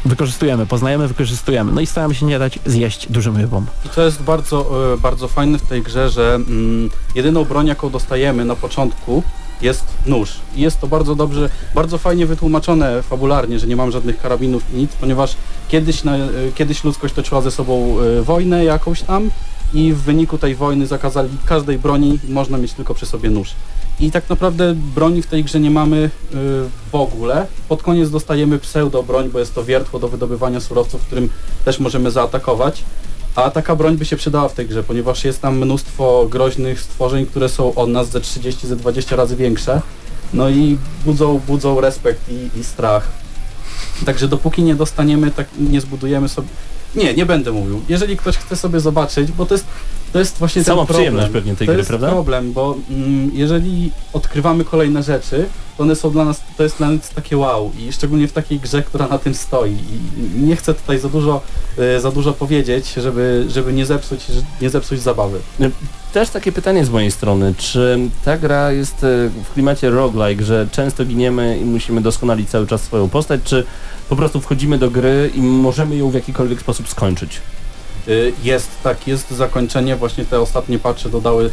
[0.06, 1.72] wykorzystujemy, poznajemy, wykorzystujemy.
[1.72, 3.66] No i staramy się nie dać zjeść dużym rybom.
[3.96, 8.46] To jest bardzo, e, bardzo fajne w tej grze, że mm, jedyną broń, jaką dostajemy
[8.46, 9.24] na początku,
[9.62, 10.34] jest nóż.
[10.56, 14.78] I jest to bardzo dobrze, bardzo fajnie wytłumaczone fabularnie, że nie mam żadnych karabinów i
[14.78, 15.36] nic, ponieważ
[15.68, 19.30] kiedyś, na, e, kiedyś ludzkość toczyła ze sobą e, wojnę jakąś tam
[19.74, 23.56] i w wyniku tej wojny zakazali każdej broni, można mieć tylko przy sobie nóż.
[24.00, 26.10] I tak naprawdę broni w tej grze nie mamy y,
[26.92, 27.48] w ogóle.
[27.70, 31.30] Pod koniec dostajemy pseudo broń, bo jest to wiertło do wydobywania surowców, którym
[31.66, 32.84] też możemy zaatakować.
[33.36, 37.26] A taka broń by się przydała w tej grze, ponieważ jest tam mnóstwo groźnych stworzeń,
[37.26, 39.82] które są od nas ze 30, ze 20 razy większe.
[40.34, 43.08] No i budzą, budzą respekt i, i strach.
[44.06, 46.48] Także dopóki nie dostaniemy, tak nie zbudujemy sobie...
[46.96, 47.82] Nie, nie będę mówił.
[47.90, 49.66] Jeżeli ktoś chce sobie zobaczyć, bo to jest
[50.14, 51.04] to jest właśnie Sama ten problem.
[51.04, 52.08] przyjemność pewnie tej to gry, jest prawda?
[52.10, 56.92] problem, bo mm, jeżeli odkrywamy kolejne rzeczy, to one są dla nas, to jest dla
[56.92, 59.72] nas takie wow i szczególnie w takiej grze, która na tym stoi.
[59.72, 61.42] I nie chcę tutaj za dużo,
[61.98, 64.26] y, za dużo powiedzieć, żeby, żeby nie, zepsuć,
[64.62, 65.40] nie zepsuć zabawy.
[66.14, 70.68] Też takie pytanie z mojej strony, czy ta gra jest y, w klimacie roguelike, że
[70.72, 73.64] często giniemy i musimy doskonalić cały czas swoją postać, czy
[74.10, 77.42] po prostu wchodzimy do gry i możemy ją w jakikolwiek sposób skończyć?
[78.08, 81.50] Y, jest, tak, jest zakończenie, właśnie te ostatnie patche dodały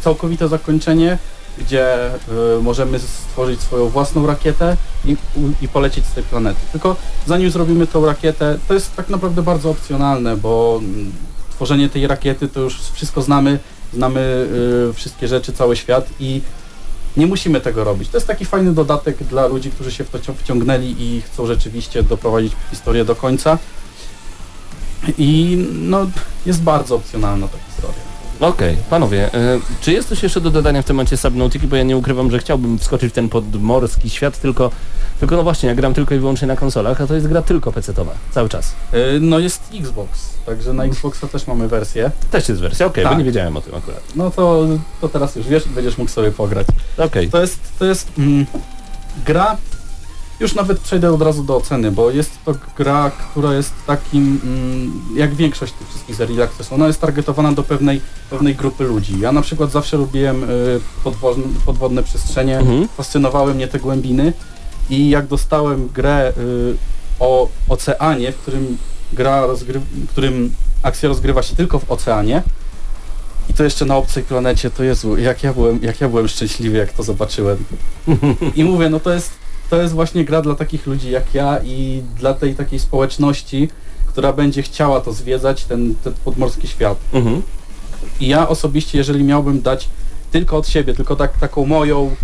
[0.00, 1.18] całkowite zakończenie,
[1.58, 2.14] gdzie
[2.58, 5.16] y, możemy stworzyć swoją własną rakietę i,
[5.62, 6.60] i polecieć z tej planety.
[6.72, 11.12] Tylko zanim zrobimy tą rakietę, to jest tak naprawdę bardzo opcjonalne, bo mm,
[11.50, 13.58] tworzenie tej rakiety to już wszystko znamy,
[13.94, 14.48] znamy
[14.90, 16.40] y, wszystkie rzeczy, cały świat i
[17.16, 18.08] nie musimy tego robić.
[18.08, 22.02] To jest taki fajny dodatek dla ludzi, którzy się w to wciągnęli i chcą rzeczywiście
[22.02, 23.58] doprowadzić historię do końca.
[25.18, 26.06] I no,
[26.46, 28.15] jest bardzo opcjonalna ta historia.
[28.40, 28.84] Okej, okay.
[28.90, 32.30] panowie, y, czy jest coś jeszcze do dodania w temacie Subnautiki, bo ja nie ukrywam,
[32.30, 34.70] że chciałbym wskoczyć w ten podmorski świat, tylko,
[35.20, 37.70] tylko no właśnie, ja gram tylko i wyłącznie na konsolach, a to jest gra tylko
[37.72, 38.72] PC-towa, cały czas.
[38.94, 42.10] Y, no jest Xbox, także na Xboxa też mamy wersję.
[42.30, 43.12] Też jest wersja, okej, okay, tak.
[43.12, 44.02] bo nie wiedziałem o tym akurat.
[44.16, 44.66] No to,
[45.00, 46.66] to teraz już wiesz i będziesz mógł sobie pograć.
[46.94, 47.06] Okej.
[47.06, 47.28] Okay.
[47.28, 48.46] To jest, to jest mm,
[49.26, 49.56] gra
[50.40, 54.92] już nawet przejdę od razu do oceny, bo jest to gra, która jest takim, mm,
[55.16, 59.20] jak większość tych wszystkich serii Access, ona jest targetowana do pewnej, pewnej grupy ludzi.
[59.20, 62.88] Ja na przykład zawsze lubiłem y, podwodne, podwodne przestrzenie, mhm.
[62.88, 64.32] fascynowały mnie te głębiny
[64.90, 66.76] i jak dostałem grę y,
[67.20, 68.78] o oceanie, w którym
[69.12, 69.80] gra rozgry...
[69.80, 72.42] w którym akcja rozgrywa się tylko w oceanie.
[73.50, 76.78] I to jeszcze na obcej planecie, to Jezu, jak ja byłem, jak ja byłem szczęśliwy,
[76.78, 77.64] jak to zobaczyłem.
[78.56, 79.30] I mówię, no to jest,
[79.70, 83.68] to jest właśnie gra dla takich ludzi jak ja i dla tej takiej społeczności,
[84.06, 86.98] która będzie chciała to zwiedzać, ten, ten podmorski świat.
[87.12, 87.42] Mhm.
[88.20, 89.88] I ja osobiście, jeżeli miałbym dać
[90.32, 92.16] tylko od siebie, tylko tak, taką moją,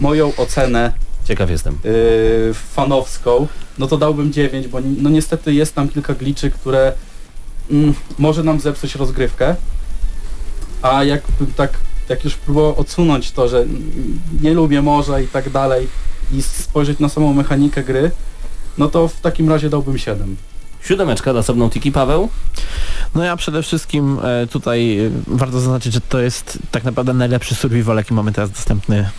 [0.00, 0.92] moją ocenę
[1.24, 1.78] Ciekaw jestem.
[1.84, 3.46] yy, fanowską,
[3.78, 6.92] no to dałbym 9, bo no niestety jest tam kilka gliczy, które
[7.70, 9.56] mm, może nam zepsuć rozgrywkę,
[10.82, 11.70] a jakbym tak,
[12.08, 15.88] jak już próbował odsunąć to, że mm, nie lubię morza i tak dalej
[16.32, 18.10] i spojrzeć na samą mechanikę gry,
[18.78, 20.36] no to w takim razie dałbym 7.
[20.84, 22.28] Siódemeczka dla Subnautiki, Paweł?
[23.14, 27.54] No ja przede wszystkim e, tutaj e, warto zaznaczyć, że to jest tak naprawdę najlepszy
[27.54, 29.10] survival, jaki mamy teraz dostępny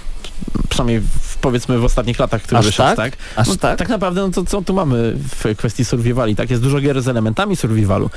[0.70, 2.98] przynajmniej w, powiedzmy w ostatnich latach, który Aż wyszedł, tak?
[2.98, 3.14] tak?
[3.36, 3.80] Aż no, tak?
[3.80, 6.50] Tak naprawdę, no to co tu mamy w kwestii survivali, tak?
[6.50, 8.10] Jest dużo gier z elementami survivalu,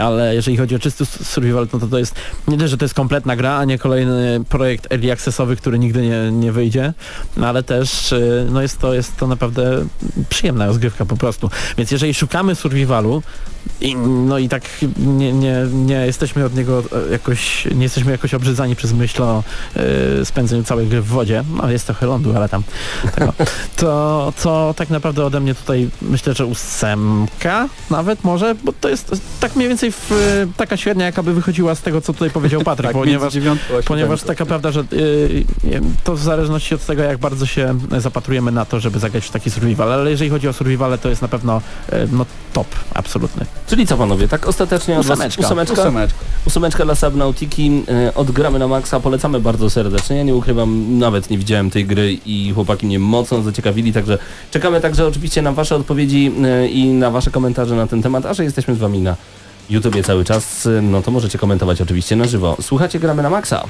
[0.00, 2.14] ale jeżeli chodzi o czysty survival, no to to jest,
[2.48, 6.02] nie dość, że to jest kompletna gra, a nie kolejny projekt early accessowy, który nigdy
[6.02, 6.92] nie, nie wyjdzie,
[7.36, 9.86] no ale też, y, no jest to, jest to naprawdę
[10.28, 11.50] przyjemna rozgrywka po prostu.
[11.78, 13.22] Więc jeżeli szukamy survivalu,
[13.80, 14.62] i, no i tak
[14.96, 19.42] nie, nie, nie jesteśmy od niego jakoś, nie jesteśmy jakoś obrzydzani przez myśl o
[20.20, 22.62] y, spędzeniu całej gry w wodzie, no jest trochę lądu, ale tam
[23.14, 23.32] tego,
[23.76, 29.20] to, to tak naprawdę ode mnie tutaj myślę, że ósemka nawet może, bo to jest
[29.40, 32.62] tak mniej więcej w, y, taka średnia, jaka by wychodziła z tego, co tutaj powiedział
[32.70, 33.34] Patryk, ponieważ
[33.84, 38.52] Ponieważ taka prawda, że y, nie, to w zależności od tego, jak bardzo się zapatrujemy
[38.52, 41.28] na to, żeby zagrać w taki survival, ale jeżeli chodzi o survival, to jest na
[41.28, 41.60] pewno
[41.92, 43.46] y, no, top, absolutny.
[43.66, 45.46] Czyli co panowie, tak ostatecznie od was Ósemeczka.
[45.46, 45.82] ósemeczka?
[45.82, 46.18] Ósemeczka.
[46.46, 50.16] Ósemeczka dla Subnautiki, e, odgramy na maksa, polecamy bardzo serdecznie.
[50.16, 54.18] Ja nie ukrywam, nawet nie widziałem tej gry i chłopaki mnie mocno zaciekawili, także
[54.50, 58.34] czekamy także oczywiście na wasze odpowiedzi e, i na wasze komentarze na ten temat, a
[58.34, 59.16] że jesteśmy z wami na
[59.70, 62.56] YouTubie cały czas, e, no to możecie komentować oczywiście na żywo.
[62.60, 63.64] Słuchacie, gramy na maksa.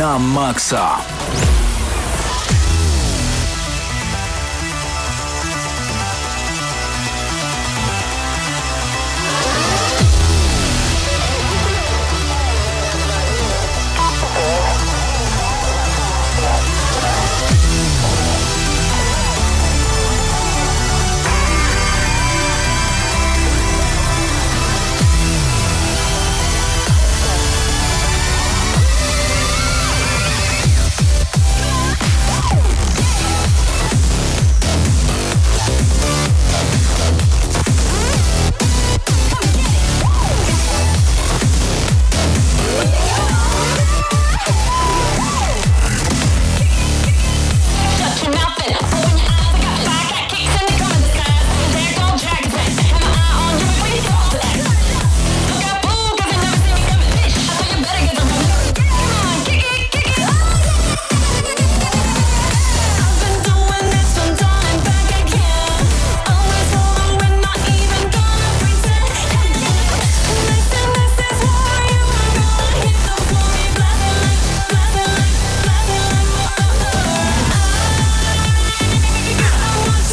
[0.00, 0.96] Na maksa.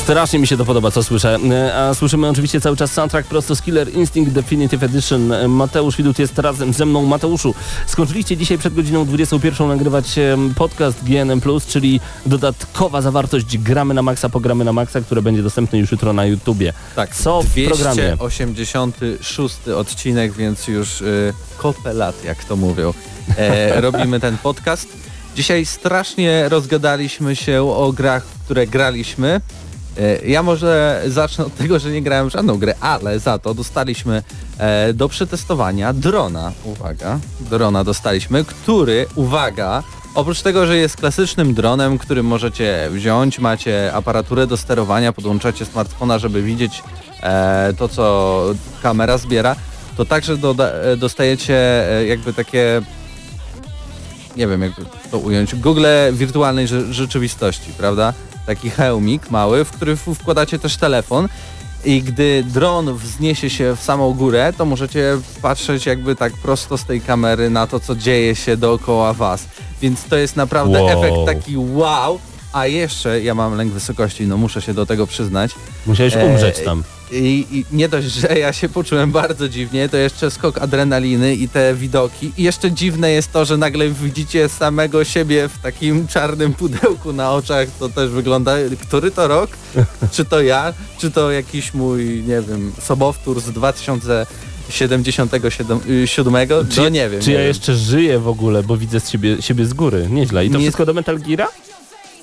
[0.08, 1.38] Strasznie mi się to podoba, co słyszę.
[1.52, 5.32] E, A słyszymy oczywiście cały czas soundtrack prosto z Killer Instinct Definitive Edition.
[5.32, 7.06] E, Mateusz Widut jest razem ze mną.
[7.06, 7.56] Mateuszu,
[7.88, 14.30] skończyliście dzisiaj przed godziną 21 nagrywać em, podcast GNM+, czyli dodatkowa zawartość Gramy na Maxa,
[14.30, 16.74] pogramy na Maxa, które będzie dostępne już jutro na YouTubie.
[16.96, 18.15] Tak, Co w programie?
[18.15, 22.93] 286 odcinek, więc już y, kopę lat, jak to mówią.
[23.38, 24.88] E, robimy ten podcast.
[25.36, 29.41] Dzisiaj strasznie rozgadaliśmy się o grach, w które graliśmy.
[29.99, 33.53] E, ja może zacznę od tego, że nie grałem w żadną grę, ale za to
[33.53, 34.23] dostaliśmy
[34.57, 36.51] e, do przetestowania drona.
[36.63, 39.83] Uwaga, drona dostaliśmy, który, uwaga,
[40.17, 46.19] Oprócz tego, że jest klasycznym dronem, którym możecie wziąć, macie aparaturę do sterowania, podłączacie smartfona,
[46.19, 46.83] żeby widzieć
[47.23, 48.43] e, to, co
[48.83, 49.55] kamera zbiera,
[49.97, 50.38] to także
[50.97, 52.81] dostajecie jakby takie,
[54.38, 58.13] nie wiem jakby to ująć, Google wirtualnej rze- rzeczywistości, prawda?
[58.47, 61.27] Taki hełmik mały, w który wkładacie też telefon
[61.86, 66.86] I gdy dron wzniesie się w samą górę, to możecie patrzeć jakby tak prosto z
[66.86, 69.45] tej kamery na to, co dzieje się dookoła was.
[69.81, 70.99] Więc to jest naprawdę Wow.
[71.03, 72.19] efekt taki wow.
[72.53, 75.51] A jeszcze ja mam lęk wysokości, no muszę się do tego przyznać.
[75.86, 76.83] Musiałeś E, umrzeć tam.
[77.12, 81.50] I, I nie dość, że ja się poczułem bardzo dziwnie, to jeszcze skok adrenaliny i
[81.50, 82.32] te widoki.
[82.38, 87.32] I jeszcze dziwne jest to, że nagle widzicie samego siebie w takim czarnym pudełku na
[87.32, 87.67] oczach.
[87.80, 88.56] To też wygląda,
[88.88, 89.50] który to rok?
[90.12, 90.74] Czy to ja?
[91.00, 95.80] Czy to jakiś mój, nie wiem, sobowtór z 2077?
[96.70, 97.22] Czy, no nie wiem.
[97.22, 97.48] czy nie ja wiem.
[97.48, 100.08] jeszcze żyję w ogóle, bo widzę siebie, siebie z góry.
[100.10, 100.46] Nieźle.
[100.46, 101.48] I to Nie- wszystko do Metal Geara?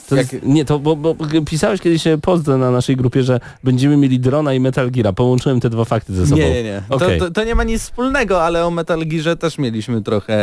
[0.09, 3.41] To Jak- jest, nie, to bo, bo pisałeś kiedyś e, post na naszej grupie, że
[3.65, 5.13] będziemy mieli drona i Metal Geara.
[5.13, 6.37] Połączyłem te dwa fakty ze sobą.
[6.43, 6.83] Nie, nie, nie.
[6.89, 7.19] Okej.
[7.19, 10.35] To, to, to nie ma nic wspólnego, ale o Metal Gearze też mieliśmy trochę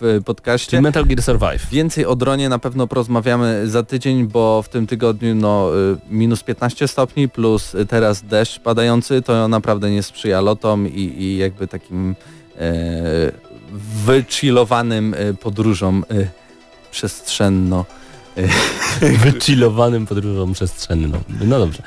[0.00, 0.70] w podcaście.
[0.70, 1.66] Czyli Metal Gear Survive.
[1.70, 6.42] Więcej o dronie na pewno porozmawiamy za tydzień, bo w tym tygodniu no, y, minus
[6.42, 12.14] 15 stopni plus teraz deszcz padający, to naprawdę nie sprzyja lotom i, i jakby takim
[12.58, 13.32] e,
[14.04, 16.14] wychillowanym e, podróżom e,
[16.90, 17.84] przestrzenno.
[19.00, 21.20] Wychillowanym podróżą przestrzenną.
[21.40, 21.82] No dobrze.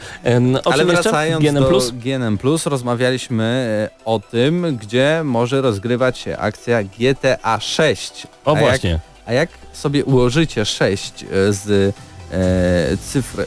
[0.64, 1.64] O Ale wracając GNM+?
[1.64, 3.44] do GNM+, rozmawialiśmy
[3.94, 8.28] e, o tym, gdzie może rozgrywać się akcja GTA 6.
[8.46, 9.00] O A jak właśnie.
[9.26, 11.96] A jak sobie ułożycie 6 e, z
[12.32, 13.46] e, cyfr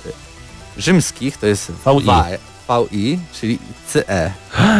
[0.78, 2.38] rzymskich, to jest VI.
[2.90, 3.58] Vi- czyli
[3.92, 4.32] CE.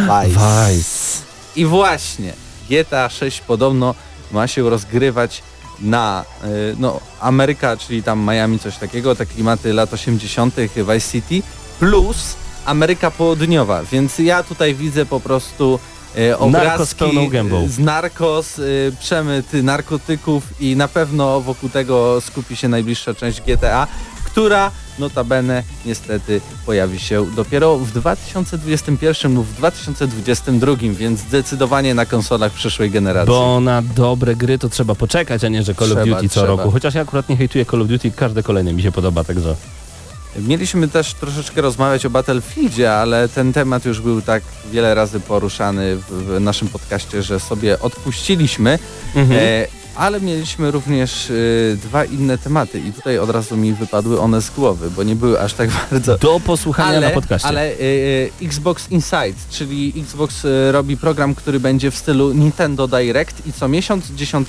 [0.03, 1.23] Vice.
[1.57, 2.33] I właśnie
[2.71, 3.95] GTA 6 podobno
[4.33, 5.43] ma się rozgrywać
[5.81, 6.47] na e,
[6.79, 10.55] no, Ameryka, czyli tam Miami, coś takiego, te klimaty lat 80.
[10.77, 11.43] Vice City,
[11.79, 15.79] plus Ameryka Południowa, więc ja tutaj widzę po prostu
[16.19, 17.69] e, obrazki pełną gębą.
[17.69, 18.63] z narkos, e,
[19.01, 23.87] przemyt narkotyków i na pewno wokół tego skupi się najbliższa część GTA,
[24.35, 32.53] która notabene niestety pojawi się dopiero w 2021 lub w 2022, więc zdecydowanie na konsolach
[32.53, 33.35] przyszłej generacji.
[33.35, 36.41] Bo na dobre gry to trzeba poczekać, a nie, że Call of Trzeba, Duty co
[36.41, 36.47] trzeba.
[36.47, 36.71] roku.
[36.71, 39.57] Chociaż ja akurat nie hejtuję Call of Duty, każde kolejne mi się podoba, także...
[40.39, 44.43] Mieliśmy też troszeczkę rozmawiać o Battlefieldzie, ale ten temat już był tak
[44.73, 48.79] wiele razy poruszany w, w naszym podcaście, że sobie odpuściliśmy.
[49.15, 49.41] Mhm.
[49.43, 54.43] E, ale mieliśmy również e, dwa inne tematy i tutaj od razu mi wypadły one
[54.43, 57.49] z głowy, bo nie były aż tak bardzo Do posłuchania na podcaście.
[57.49, 57.75] ale e, e,
[58.43, 63.69] Xbox Insight, czyli Xbox e, robi program, który będzie w stylu Nintendo Direct i co
[63.69, 64.49] miesiąc 10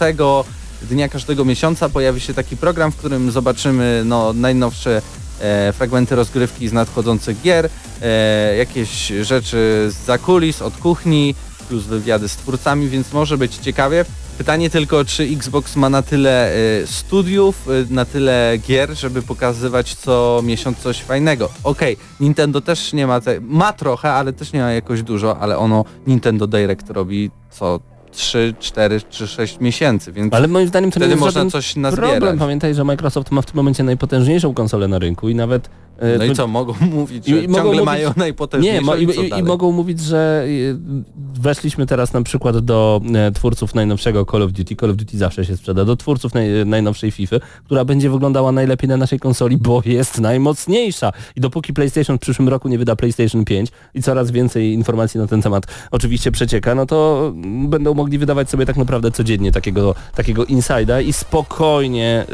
[0.82, 5.02] dnia każdego miesiąca pojawi się taki program, w którym zobaczymy no, najnowsze
[5.40, 7.70] e, fragmenty rozgrywki z nadchodzących gier,
[8.02, 11.36] e, jakieś rzeczy z zakulis, od kuchni,
[11.70, 14.06] plus wywiady z twórcami, więc może być ciekawie.
[14.38, 19.96] Pytanie tylko, czy Xbox ma na tyle e, studiów, e, na tyle gier, żeby pokazywać
[19.96, 21.50] co miesiąc coś fajnego.
[21.64, 25.58] Okej, Nintendo też nie ma, te, ma trochę, ale też nie ma jakoś dużo, ale
[25.58, 27.80] ono Nintendo Direct robi co
[28.12, 32.12] 3, 4 czy 6 miesięcy, więc Ale moim zdaniem to nie jest można coś nazbierać.
[32.12, 32.40] problem.
[32.40, 35.70] Pamiętaj, że Microsoft ma w tym momencie najpotężniejszą konsolę na rynku i nawet...
[36.00, 39.06] e, No i my- co, mogą mówić, że mogą ciągle mówić- mają najpotężniejszą Nie, i,
[39.36, 44.44] i, i, mogą mówić, że e, weszliśmy teraz na przykład do e, twórców najnowszego Call
[44.44, 44.76] of Duty.
[44.76, 45.86] Call of Duty zawsze się sprzeda.
[45.86, 51.12] Do twórców naj, najnowszej FIFA, która będzie wyglądała najlepiej na naszej konsoli, bo jest najmocniejsza.
[51.36, 55.28] I dopóki PlayStation w przyszłym roku nie wyda PlayStation 5 i coraz więcej informacji na
[55.28, 59.96] ten temat oczywiście przecieka, no to mm, będą mogli wydawać sobie tak naprawdę codziennie takiego,
[60.16, 62.26] takiego insida i spokojnie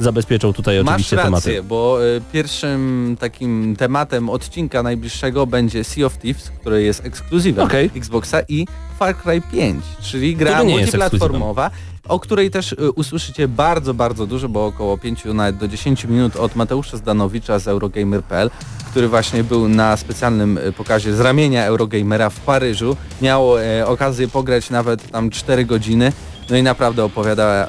[0.00, 1.62] e, zabezpieczą tutaj Masz oczywiście rację, tematy.
[1.62, 7.90] bo y, pierwszym takim tematem odcinka najbliższego będzie Sea of Thieves, który jest ekskluzywem Okej.
[7.96, 8.66] Xboxa i
[8.98, 11.70] Far Cry 5, czyli gra multiplatformowa,
[12.08, 16.36] o której też y, usłyszycie bardzo, bardzo dużo, bo około 5 nawet do 10 minut
[16.36, 18.50] od Mateusza Zdanowicza z Eurogamer.pl,
[18.90, 22.96] który właśnie był na specjalnym y, pokazie z ramienia Eurogamera w Paryżu.
[23.22, 26.12] Miał e, okazję pograć nawet tam 4 godziny,
[26.50, 27.68] no i naprawdę opowiada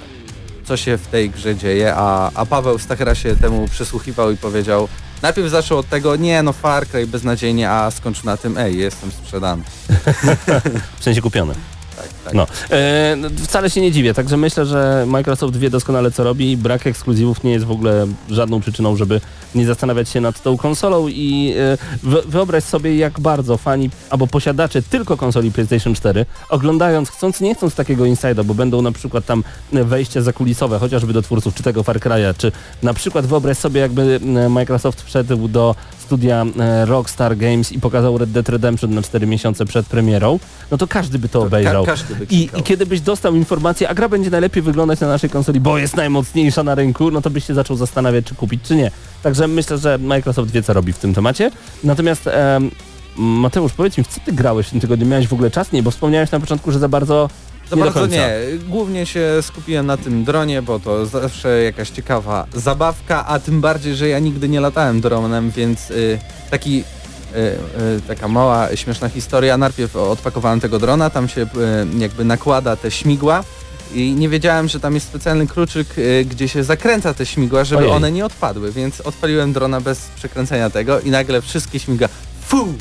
[0.68, 4.88] co się w tej grze dzieje, a, a Paweł Stachera się temu przysłuchiwał i powiedział
[5.22, 9.12] najpierw zaczął od tego, nie no Far Cry beznadziejnie, a skończył na tym, ej, jestem
[9.12, 9.64] sprzedany.
[11.00, 11.77] W sensie kupione.
[11.98, 12.34] Tak, tak.
[12.34, 16.52] No, e, no, wcale się nie dziwię, także myślę, że Microsoft wie doskonale co robi
[16.52, 19.22] i brak ekskluzywów nie jest w ogóle żadną przyczyną, żeby
[19.56, 24.28] nie zastanawiać się nad tą konsolą i e, wy- wyobraź sobie jak bardzo fani albo
[24.28, 29.26] posiadacze tylko konsoli PlayStation 4 oglądając, chcąc nie chcąc takiego inside'a, bo będą na przykład
[29.26, 32.52] tam wejścia zakulisowe, chociażby do twórców czy tego Far Cry'a, czy
[32.84, 34.20] na przykład wyobraź sobie jakby
[34.50, 35.76] Microsoft wszedł do
[36.08, 40.40] studia e, Rockstar Games i pokazał Red Dead Redemption na 4 miesiące przed premierą,
[40.72, 41.86] no to każdy by to obejrzał.
[41.86, 42.50] Ka- by I.
[42.58, 45.96] I kiedy byś dostał informację, a gra będzie najlepiej wyglądać na naszej konsoli, bo jest
[45.96, 48.92] najmocniejsza na rynku, no to byś się zaczął zastanawiać, czy kupić, czy nie.
[49.24, 51.52] Także myślę, że Microsoft wie, co robi w tym temacie.
[51.84, 52.72] Natomiast em,
[53.18, 55.06] Mateusz, powiedz mi, w co ty grałeś w tym tygodniu?
[55.06, 55.72] Miałeś w ogóle czas?
[55.72, 57.30] Nie, bo wspomniałeś na początku, że za bardzo
[57.70, 58.30] Za nie do bardzo nie.
[58.68, 63.96] Głównie się skupiłem na tym dronie, bo to zawsze jakaś ciekawa zabawka, a tym bardziej,
[63.96, 66.20] że ja nigdy nie latałem dronem, więc y,
[66.52, 67.38] taki y,
[67.98, 69.58] y, taka mała, śmieszna historia.
[69.58, 71.48] Najpierw odpakowałem tego drona, tam się y,
[71.98, 73.44] jakby nakłada te śmigła
[73.94, 75.88] i nie wiedziałem, że tam jest specjalny kluczyk,
[76.26, 77.92] gdzie się zakręca te śmigła, żeby Ojej.
[77.92, 82.08] one nie odpadły, więc odpaliłem drona bez przekręcenia tego i nagle wszystkie śmigła
[82.48, 82.74] fu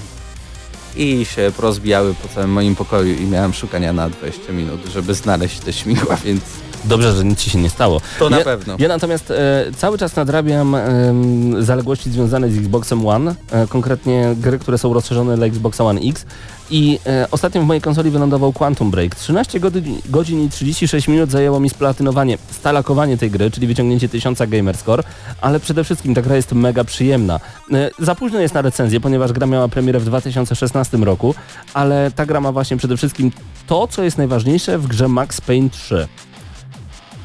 [0.97, 5.61] i się porozbijały po całym moim pokoju i miałem szukania na 20 minut, żeby znaleźć
[5.61, 6.42] te śmigła, więc
[6.85, 8.01] Dobrze, że nic ci się nie stało.
[8.18, 8.77] to na ja, pewno.
[8.79, 11.14] Ja natomiast e, cały czas nadrabiam e,
[11.59, 16.27] zaległości związane z Xboxem One, e, konkretnie gry, które są rozszerzone dla Xboxa One X
[16.70, 19.14] i e, ostatnio w mojej konsoli wylądował Quantum Break.
[19.14, 24.39] 13 godzin, godzin i 36 minut zajęło mi splatynowanie, stalakowanie tej gry, czyli wyciągnięcie 1000
[24.49, 25.03] gamerscore,
[25.41, 27.41] ale przede wszystkim ta gra jest mega przyjemna.
[27.72, 31.35] E, za późno jest na recenzję, ponieważ gra miała premierę w 2016 roku,
[31.74, 33.33] ale ta gra ma właśnie przede wszystkim
[33.66, 36.09] to, co jest najważniejsze w grze Max Payne 3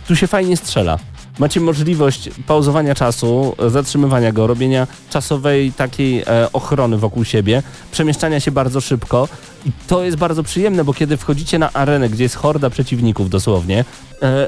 [0.07, 0.99] tu się fajnie strzela.
[1.39, 8.51] Macie możliwość pauzowania czasu, zatrzymywania go, robienia czasowej takiej e, ochrony wokół siebie, przemieszczania się
[8.51, 9.27] bardzo szybko
[9.65, 13.85] i to jest bardzo przyjemne, bo kiedy wchodzicie na arenę, gdzie jest horda przeciwników dosłownie,
[14.21, 14.47] e,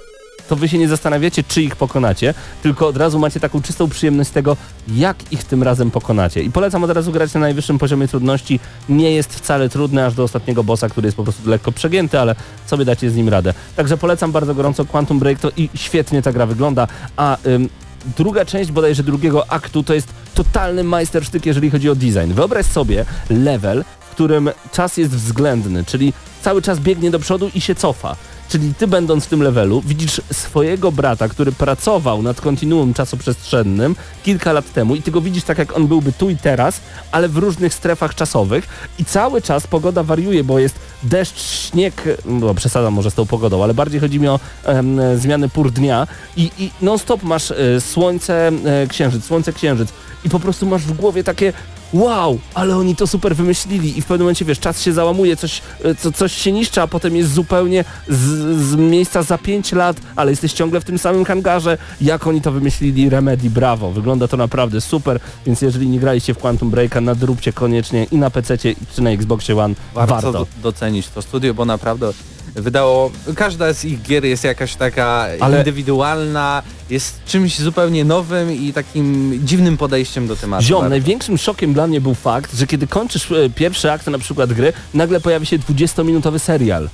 [0.53, 2.33] to wy się nie zastanawiacie, czy ich pokonacie,
[2.63, 6.43] tylko od razu macie taką czystą przyjemność z tego, jak ich tym razem pokonacie.
[6.43, 8.59] I polecam od razu grać na najwyższym poziomie trudności.
[8.89, 12.35] Nie jest wcale trudny aż do ostatniego bossa, który jest po prostu lekko przegięty, ale
[12.65, 13.53] sobie dacie z nim radę.
[13.75, 16.87] Także polecam bardzo gorąco Quantum Break to i świetnie ta gra wygląda,
[17.17, 17.69] a ym,
[18.17, 22.33] druga część bodajże drugiego aktu to jest totalny majstersztyk, jeżeli chodzi o design.
[22.33, 27.61] Wyobraź sobie level, w którym czas jest względny, czyli cały czas biegnie do przodu i
[27.61, 28.15] się cofa.
[28.53, 34.53] Czyli ty będąc w tym levelu widzisz swojego brata, który pracował nad kontinuum czasoprzestrzennym kilka
[34.53, 36.81] lat temu i ty go widzisz tak jak on byłby tu i teraz,
[37.11, 38.67] ale w różnych strefach czasowych.
[38.99, 43.63] I cały czas pogoda wariuje, bo jest deszcz, śnieg, no przesadzam może z tą pogodą,
[43.63, 46.07] ale bardziej chodzi mi o em, zmiany pór dnia.
[46.37, 49.89] I, i non stop masz e, słońce, e, księżyc, słońce, księżyc.
[50.25, 51.53] I po prostu masz w głowie takie
[51.93, 55.61] wow, ale oni to super wymyślili i w pewnym momencie, wiesz, czas się załamuje, coś,
[55.83, 58.17] e, co, coś się niszczy, a potem jest zupełnie z,
[58.61, 61.77] z miejsca za 5 lat, ale jesteś ciągle w tym samym hangarze.
[62.01, 63.91] Jak oni to wymyślili, Remedy, brawo.
[63.91, 68.29] Wygląda to naprawdę super, więc jeżeli nie graliście w Quantum Breaka, nadróbcie koniecznie i na
[68.29, 69.75] PC czy na Xboxie One.
[69.93, 70.31] Warto, Warto.
[70.31, 72.11] do- docenić to studio, bo naprawdę
[72.55, 78.73] wydało, każda z ich gier jest jakaś taka Ale- indywidualna, jest czymś zupełnie nowym i
[78.73, 80.63] takim dziwnym podejściem do tematu.
[80.63, 84.53] Ziom, największym szokiem dla mnie był fakt, że kiedy kończysz e, pierwszy akt na przykład
[84.53, 86.89] gry, nagle pojawi się 20-minutowy serial.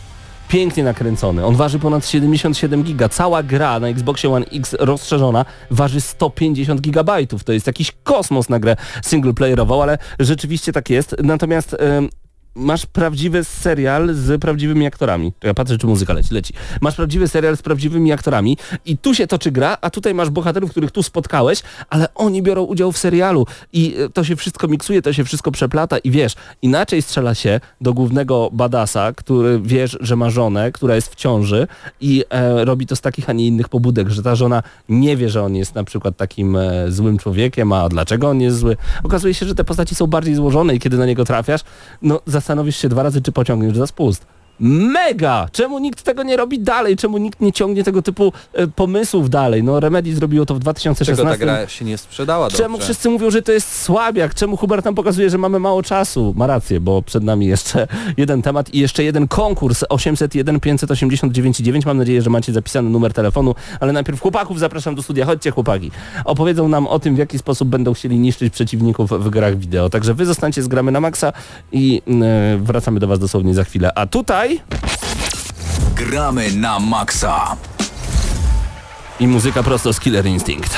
[0.47, 1.45] Pięknie nakręcony.
[1.45, 3.10] On waży ponad 77 giga.
[3.10, 7.43] Cała gra na Xboxie One X rozszerzona waży 150 gigabajtów.
[7.43, 11.16] To jest jakiś kosmos na grę singleplayerową, ale rzeczywiście tak jest.
[11.24, 11.76] Natomiast
[12.60, 15.34] masz prawdziwy serial z prawdziwymi aktorami.
[15.43, 16.34] Ja patrzę, czy muzyka leci.
[16.34, 16.53] leci.
[16.82, 20.72] Masz prawdziwy serial z prawdziwymi aktorami i tu się toczy gra, a tutaj masz bohaterów,
[20.72, 25.01] których tu spotkałeś, ale oni biorą udział w serialu i e, to się wszystko miksuje,
[25.01, 30.16] to się wszystko przeplata i wiesz, inaczej strzela się do głównego badasa, który wiesz, że
[30.16, 31.68] ma żonę, która jest w ciąży
[32.01, 35.30] i e, robi to z takich, a nie innych pobudek, że ta żona nie wie,
[35.30, 38.78] że on jest na przykład takim e, złym człowiekiem, a dlaczego on jest zły.
[39.03, 41.62] Okazuje się, że te postaci są bardziej złożone i kiedy na niego trafiasz,
[42.01, 44.26] no zastanowisz się dwa razy, czy pociągniesz za spust.
[44.60, 45.47] Mega!
[45.51, 46.97] Czemu nikt tego nie robi dalej?
[46.97, 49.64] Czemu nikt nie ciągnie tego typu e, pomysłów dalej?
[49.64, 51.26] No Remedy zrobiło to w Czego 2016.
[51.32, 52.86] ta gra się nie sprzedała Czemu dobrze?
[52.86, 54.34] wszyscy mówią, że to jest słabiak?
[54.34, 56.34] Czemu Hubert nam pokazuje, że mamy mało czasu?
[56.38, 57.88] Ma rację, bo przed nami jeszcze
[58.18, 61.86] jeden temat i jeszcze jeden konkurs 801 589 9.
[61.86, 65.26] Mam nadzieję, że macie zapisany numer telefonu, ale najpierw chłopaków zapraszam do studia.
[65.26, 65.91] Chodźcie chłopaki.
[66.26, 69.89] Opowiedzą nam o tym, w jaki sposób będą chcieli niszczyć przeciwników w grach wideo.
[69.89, 71.34] Także wy zostańcie z gramy na maksa
[71.72, 73.91] i e, wracamy do was dosłownie za chwilę.
[73.95, 74.49] A tutaj
[75.95, 77.58] Gramy na maksa.
[79.20, 80.78] i muzyka prosto z Killer Instinct.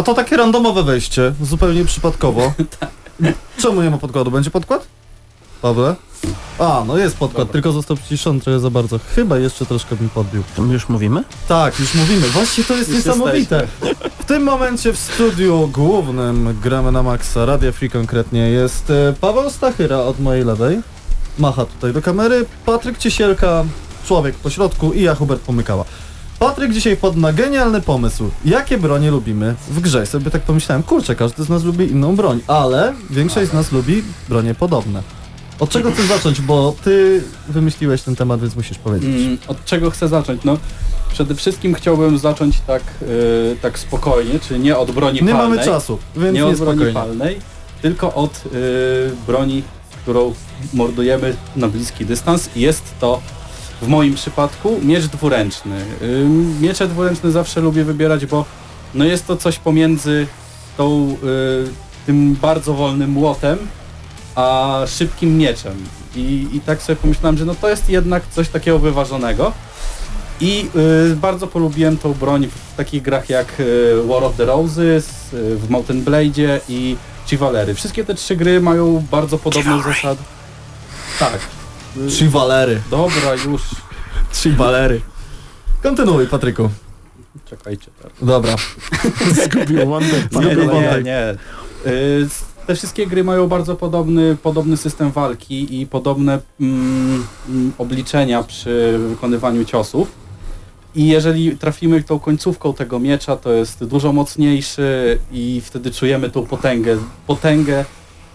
[0.00, 2.52] A to takie randomowe wejście, zupełnie przypadkowo.
[3.62, 4.30] Czemu nie ma podkładu?
[4.30, 4.86] Będzie podkład?
[5.62, 5.96] Pawle?
[6.58, 9.00] A, no jest podkład, tylko został przyciszony trochę za bardzo.
[9.14, 10.42] Chyba jeszcze troszkę mi podbił.
[10.56, 11.24] To my już mówimy?
[11.48, 12.28] Tak, już mówimy.
[12.28, 13.68] Właśnie to jest niesamowite.
[14.18, 19.50] W tym momencie w studiu głównym gramy na maksa, Radia Free konkretnie, jest e, Paweł
[19.50, 20.80] Stachyra od mojej lewej.
[21.38, 22.46] Macha tutaj do kamery.
[22.66, 23.64] Patryk Ciesielka,
[24.04, 25.84] człowiek po środku i ja Hubert Pomykała.
[26.40, 28.30] Patryk dzisiaj wpadł na genialny pomysł.
[28.44, 30.02] Jakie bronie lubimy w grze?
[30.04, 33.72] I sobie tak pomyślałem, kurczę, każdy z nas lubi inną broń, ale większość z nas
[33.72, 35.02] lubi bronie podobne.
[35.58, 39.10] Od czego chcesz zacząć, bo ty wymyśliłeś ten temat, więc musisz powiedzieć.
[39.26, 40.44] Mm, od czego chcę zacząć?
[40.44, 40.56] No,
[41.12, 45.48] przede wszystkim chciałbym zacząć tak, y, tak spokojnie, czyli nie od broni Nie palnej.
[45.58, 46.92] mamy czasu, więc nie nie od broni spokojnie.
[46.94, 47.38] palnej,
[47.82, 49.62] tylko od y, broni,
[50.02, 50.34] którą
[50.74, 52.48] mordujemy na bliski dystans.
[52.56, 53.20] Jest to
[53.82, 55.84] w moim przypadku miecz dwuręczny.
[56.60, 58.44] Miecze dwuręczne zawsze lubię wybierać, bo
[58.94, 60.26] no jest to coś pomiędzy
[60.76, 63.58] tą, y, tym bardzo wolnym młotem,
[64.34, 65.84] a szybkim mieczem.
[66.16, 69.52] I, I tak sobie pomyślałem, że no to jest jednak coś takiego wyważonego.
[70.40, 70.68] I
[71.12, 75.56] y, bardzo polubiłem tą broń w takich grach jak y, War of the Roses, y,
[75.56, 77.74] w Mountain Blade i Chivalery.
[77.74, 80.22] Wszystkie te trzy gry mają bardzo podobne zasady.
[81.18, 81.59] Tak.
[82.08, 82.80] Trzy walery.
[82.90, 83.62] Dobra, już.
[84.32, 85.00] Trzy walery.
[85.82, 86.70] Kontynuuj, Patryku.
[87.44, 88.18] Czekajcie teraz.
[88.22, 88.56] Dobra.
[89.44, 90.32] Zgubił wątek.
[90.32, 91.34] Nie, nie, nie, nie.
[91.86, 92.28] Y,
[92.66, 97.24] Te wszystkie gry mają bardzo podobny, podobny system walki i podobne mm,
[97.78, 100.12] obliczenia przy wykonywaniu ciosów.
[100.94, 106.46] I jeżeli trafimy tą końcówką tego miecza, to jest dużo mocniejszy i wtedy czujemy tą
[106.46, 107.84] potęgę, potęgę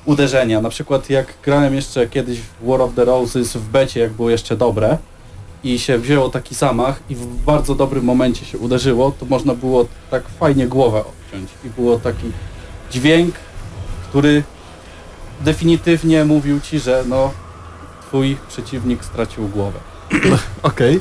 [0.06, 0.62] uderzenia.
[0.62, 4.30] Na przykład jak grałem jeszcze kiedyś w War of the Roses w becie, jak było
[4.30, 4.98] jeszcze dobre
[5.64, 9.86] i się wzięło taki zamach i w bardzo dobrym momencie się uderzyło, to można było
[10.12, 12.32] tak fajnie głowę obciąć i było taki
[12.92, 13.36] dźwięk,
[14.10, 14.44] który
[15.42, 17.32] definitywnie mówił ci, że no
[18.08, 19.80] twój przeciwnik stracił głowę.
[20.64, 21.00] Okej.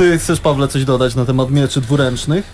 [0.00, 2.44] Ty chcesz, Pawle, coś dodać na temat mieczy dwuręcznych?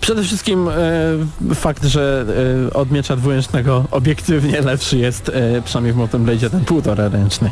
[0.00, 2.24] Przede wszystkim e, fakt, że
[2.68, 7.50] e, od miecza dwuręcznego obiektywnie lepszy jest, e, przynajmniej w Mountain Blade, ten półtora ręczny,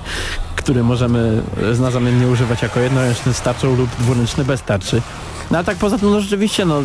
[0.56, 5.02] który możemy e, znamiennie używać jako jednoręczny z tarczą lub dwuręczny bez tarczy.
[5.50, 6.82] No a tak poza tym, no rzeczywiście, no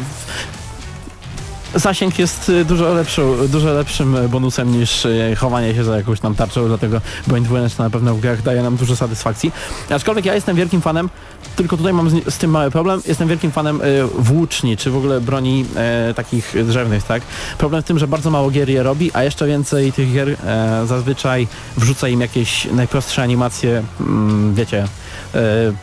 [1.75, 6.35] zasięg jest e, dużo, lepszą, dużo lepszym bonusem niż e, chowanie się za jakąś tam
[6.35, 9.51] tarczą, dlatego broń dwuręczna na pewno w grach daje nam dużo satysfakcji.
[9.89, 11.09] Aczkolwiek ja jestem wielkim fanem
[11.55, 13.01] tylko tutaj mam z, z tym mały problem.
[13.07, 17.23] Jestem wielkim fanem y, włóczni, czy w ogóle broni e, takich drzewnych, tak?
[17.57, 20.83] Problem w tym, że bardzo mało gier je robi, a jeszcze więcej tych gier e,
[20.85, 21.47] zazwyczaj
[21.77, 24.87] wrzuca im jakieś najprostsze animacje, mm, wiecie,
[25.35, 25.39] e,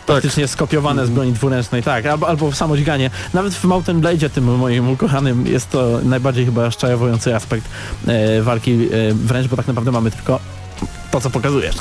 [0.07, 3.11] praktycznie skopiowane z broni dwuręcznej, tak, albo, albo w samo dźganie.
[3.35, 7.67] Nawet w Mountain Blade, tym moim ukochanym, jest to najbardziej chyba szczajowujący aspekt
[8.07, 10.41] e, walki e, wręcz, bo tak naprawdę mamy tylko
[11.11, 11.77] to, co pokazujesz.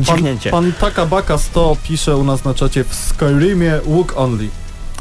[0.00, 0.50] Dźgnięcie.
[0.50, 4.48] Pan Takabaka 100 pisze u nas na czacie w Skyrimie Walk Only.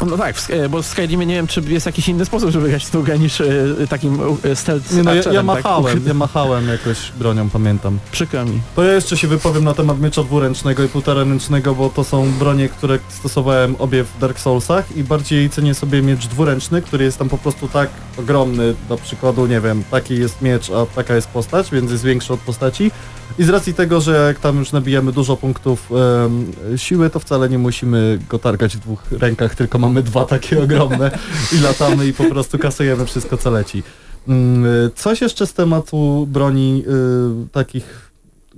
[0.06, 2.86] No tak, Sk- bo w Skyrimie nie wiem, czy jest jakiś inny sposób, żeby grać
[2.86, 6.08] w tą grę niż y, takim y, stealth Nie no, ja, ja archerem, machałem, tak?
[6.08, 8.00] ja machałem jakoś bronią, pamiętam.
[8.12, 8.62] Przykro mi.
[8.76, 12.70] To ja jeszcze się wypowiem na temat miecza dwuręcznego i półtoraręcznego, bo to są bronie,
[12.70, 17.30] które stosowałem obie w Dark Soulsach i bardziej cenię sobie miecz dwuręczny, który jest tam
[17.30, 21.72] po prostu tak ogromny, na przykładu, nie wiem, taki jest miecz, a taka jest postać,
[21.72, 22.92] więc jest większy od postaci.
[23.40, 27.50] I z racji tego, że jak tam już nabijemy dużo punktów em, siły, to wcale
[27.50, 31.12] nie musimy go targać w dwóch rękach, tylko mamy dwa takie ogromne
[31.54, 33.84] i latamy i po prostu kasujemy wszystko co leci.
[34.28, 34.66] Mm,
[34.96, 36.84] Coś jeszcze z tematu broni
[37.46, 38.09] y, takich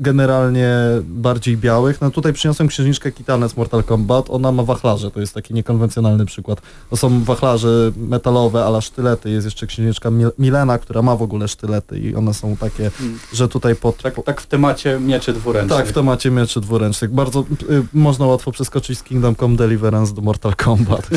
[0.01, 0.69] generalnie
[1.03, 2.01] bardziej białych.
[2.01, 4.25] No tutaj przyniosłem księżniczkę Kitane z Mortal Kombat.
[4.29, 6.61] Ona ma wachlarze, to jest taki niekonwencjonalny przykład.
[6.89, 9.29] To są wachlarze metalowe, ale sztylety.
[9.29, 13.19] Jest jeszcze księżniczka Mil- Milena, która ma w ogóle sztylety i one są takie, Mm.
[13.33, 13.97] że tutaj pod...
[13.97, 15.79] Tak, tak w temacie mieczy dwuręcznych.
[15.79, 17.11] Tak, w temacie mieczy dwuręcznych.
[17.13, 21.07] Bardzo y, można łatwo przeskoczyć z Kingdom Come Deliverance do Mortal Kombat.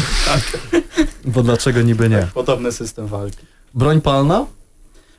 [1.24, 2.18] Bo dlaczego niby nie?
[2.18, 3.46] Tak, podobny system walki.
[3.74, 4.46] Broń palna?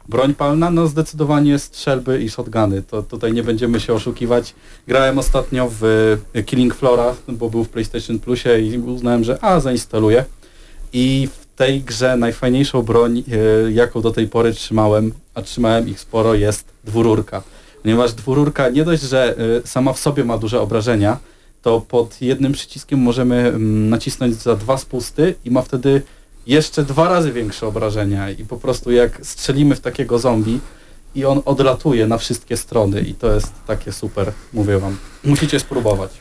[0.09, 2.81] Broń palna, no zdecydowanie strzelby i shotguny.
[2.81, 4.55] To tutaj nie będziemy się oszukiwać.
[4.87, 5.83] Grałem ostatnio w
[6.35, 10.25] y, Killing Flora, bo był w PlayStation Plusie i uznałem, że a, zainstaluję.
[10.93, 13.23] I w tej grze najfajniejszą broń,
[13.67, 17.43] y, jaką do tej pory trzymałem, a trzymałem ich sporo, jest dwururka.
[17.81, 21.17] Ponieważ dwururka nie dość, że y, sama w sobie ma duże obrażenia,
[21.61, 26.01] to pod jednym przyciskiem możemy mm, nacisnąć za dwa spusty i ma wtedy
[26.47, 30.59] jeszcze dwa razy większe obrażenia i po prostu jak strzelimy w takiego zombie
[31.15, 34.97] i on odlatuje na wszystkie strony i to jest takie super, mówię wam.
[35.23, 36.11] Musicie spróbować.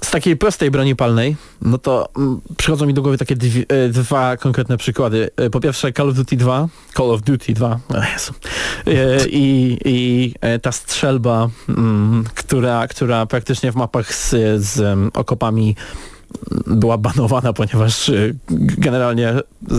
[0.00, 3.88] Z, takiej prostej broni palnej, no to mm, przychodzą mi do głowy takie dwie, e,
[3.88, 5.30] dwa konkretne przykłady.
[5.36, 8.32] E, Po pierwsze Call of Duty 2, Call of Duty 2, o Jezu.
[8.86, 14.30] E, i, i ta strzelba, mm, która, która praktycznie w mapach z,
[14.64, 15.76] z em, okopami
[16.66, 18.36] była banowana, ponieważ y,
[18.78, 19.34] generalnie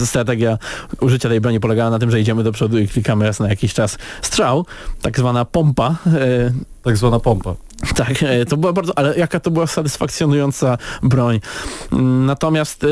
[0.06, 0.58] strategia
[1.02, 3.74] użycia tej broni polegała na tym, że idziemy do przodu i klikamy raz na jakiś
[3.74, 4.66] czas strzał,
[5.02, 5.96] tak zwana pompa.
[6.08, 7.56] y, Tak zwana pompa.
[7.96, 11.40] tak, e, to była bardzo, ale jaka to była satysfakcjonująca broń.
[11.92, 12.86] Mm, Natomiast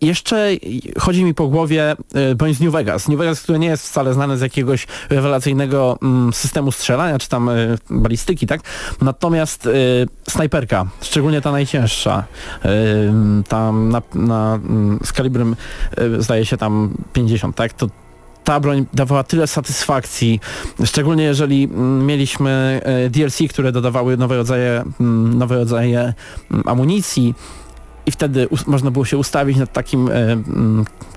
[0.00, 0.50] jeszcze
[0.98, 1.96] chodzi mi po głowie
[2.36, 3.08] broń z New Vegas.
[3.08, 7.48] New Vegas, który nie jest wcale znany z jakiegoś rewelacyjnego mm, systemu strzelania, czy tam
[7.48, 7.54] e,
[7.90, 8.60] balistyki, tak?
[9.00, 9.70] Natomiast e,
[10.30, 12.24] snajperka, szczególnie ta najcięższa,
[13.48, 15.56] tam na, na, mm, z kalibrem
[16.18, 17.72] zdaje się tam 50, tak?
[17.72, 17.86] To
[18.44, 20.40] ta broń dawała tyle satysfakcji,
[20.84, 22.80] szczególnie jeżeli mm, mieliśmy
[23.10, 24.84] DLC, które dodawały nowe rodzaje,
[25.34, 26.14] nowe rodzaje
[26.64, 27.34] amunicji
[28.06, 30.12] i wtedy można było się ustawić nad takim e,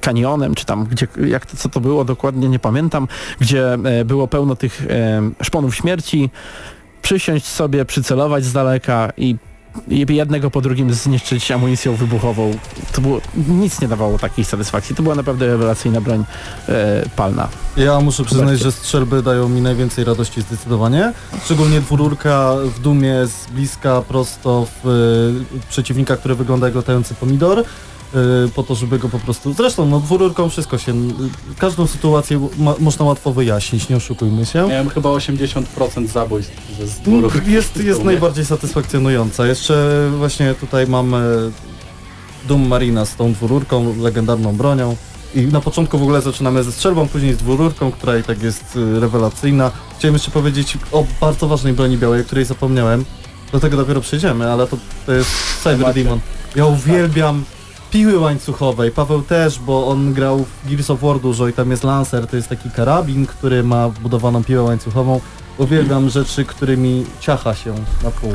[0.01, 3.07] kanionem, czy tam, gdzie, jak to, co to było dokładnie, nie pamiętam,
[3.39, 6.29] gdzie e, było pełno tych e, szponów śmierci,
[7.01, 9.35] przysiąść sobie, przycelować z daleka i
[9.87, 12.51] jednego po drugim zniszczyć amunicją wybuchową.
[12.93, 14.95] To było, nic nie dawało takiej satysfakcji.
[14.95, 16.23] To była naprawdę rewelacyjna broń
[16.69, 17.47] e, palna.
[17.77, 21.13] Ja muszę przyznać, że strzelby dają mi najwięcej radości zdecydowanie.
[21.45, 24.87] Szczególnie dwururka w dumie z bliska prosto w
[25.55, 27.63] y, przeciwnika, który wygląda jak latający pomidor.
[28.15, 29.53] Y, Po to, żeby go po prostu...
[29.53, 30.93] Zresztą, no dwururką wszystko się...
[31.57, 34.67] Każdą sytuację ma, można łatwo wyjaśnić, nie oszukujmy się.
[34.67, 37.47] Miałem chyba 80% zabójstw ze z No, dwóch.
[37.47, 39.47] Jest, jest najbardziej satysfakcjonująca.
[39.47, 41.51] Jeszcze właśnie tutaj mamy
[42.47, 44.95] Doom Marina z tą dwururką, legendarną bronią.
[45.35, 48.75] I na początku w ogóle zaczynamy ze strzelbą, później z dwururką, która i tak jest
[48.75, 49.71] y, rewelacyjna.
[49.97, 53.05] Chciałem jeszcze powiedzieć o bardzo ważnej broni białej, o której zapomniałem.
[53.51, 55.29] Do tego dopiero przejdziemy, ale to, to jest
[55.63, 56.19] Cyber Demon.
[56.55, 57.43] Ja uwielbiam
[57.91, 58.91] piły łańcuchowej.
[58.91, 62.35] Paweł też, bo on grał w Gears of War dużo i tam jest Lancer, to
[62.35, 65.21] jest taki karabin, który ma wbudowaną piłę łańcuchową.
[65.57, 68.33] Uwielbiam rzeczy, którymi ciacha się na pół.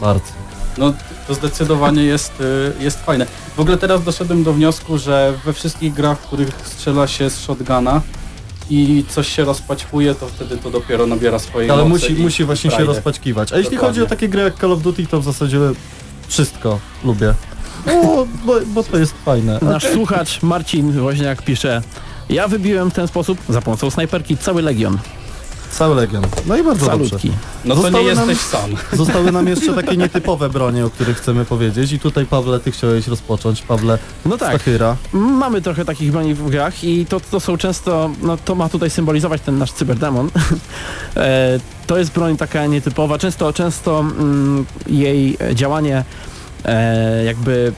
[0.00, 0.32] Bardzo.
[0.78, 0.92] No
[1.26, 3.26] to zdecydowanie jest, y, jest fajne.
[3.56, 7.40] W ogóle teraz doszedłem do wniosku, że we wszystkich grach, w których strzela się z
[7.40, 8.00] shotguna
[8.70, 12.84] i coś się rozpaćkuje, to wtedy to dopiero nabiera swojej Ale musi, musi właśnie się
[12.84, 13.52] rozpaćkiwać.
[13.52, 14.00] A jeśli Dokładnie.
[14.00, 15.58] chodzi o takie gry jak Call of Duty, to w zasadzie
[16.28, 17.34] wszystko lubię.
[17.86, 19.58] No, bo, bo to jest fajne.
[19.62, 21.82] Nasz słuchacz Marcin Woźniak pisze
[22.30, 24.98] ja wybiłem w ten sposób za pomocą snajperki cały legion.
[25.70, 26.24] Cały Legion.
[26.46, 27.08] No i bardzo dobrze.
[27.08, 27.32] Salutki.
[27.64, 28.70] No to nie Zostały nam- jesteś sam.
[29.04, 31.92] Zostały nam jeszcze takie nietypowe bronie, o których chcemy powiedzieć.
[31.92, 33.62] I tutaj Pawle, ty chciałeś rozpocząć.
[33.62, 34.96] Pawle No tak, Stachyra.
[35.12, 38.90] mamy trochę takich broni w grach i to, to są często, no to ma tutaj
[38.90, 40.30] symbolizować ten nasz cyberdemon.
[41.16, 46.04] e, to jest broń taka nietypowa, często, często mm, jej działanie
[46.64, 47.72] e, jakby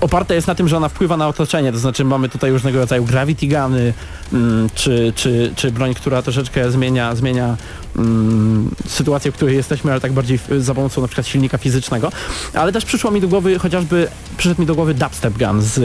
[0.00, 3.04] oparte jest na tym, że ona wpływa na otoczenie, to znaczy mamy tutaj różnego rodzaju
[3.04, 3.94] gravity guny,
[4.32, 7.56] mm, czy, czy, czy broń, która troszeczkę zmienia, zmienia
[7.96, 12.12] mm, sytuację, w której jesteśmy, ale tak bardziej za pomocą na przykład silnika fizycznego.
[12.54, 15.80] Ale też przyszło mi do głowy, chociażby przyszedł mi do głowy dubstep gun z...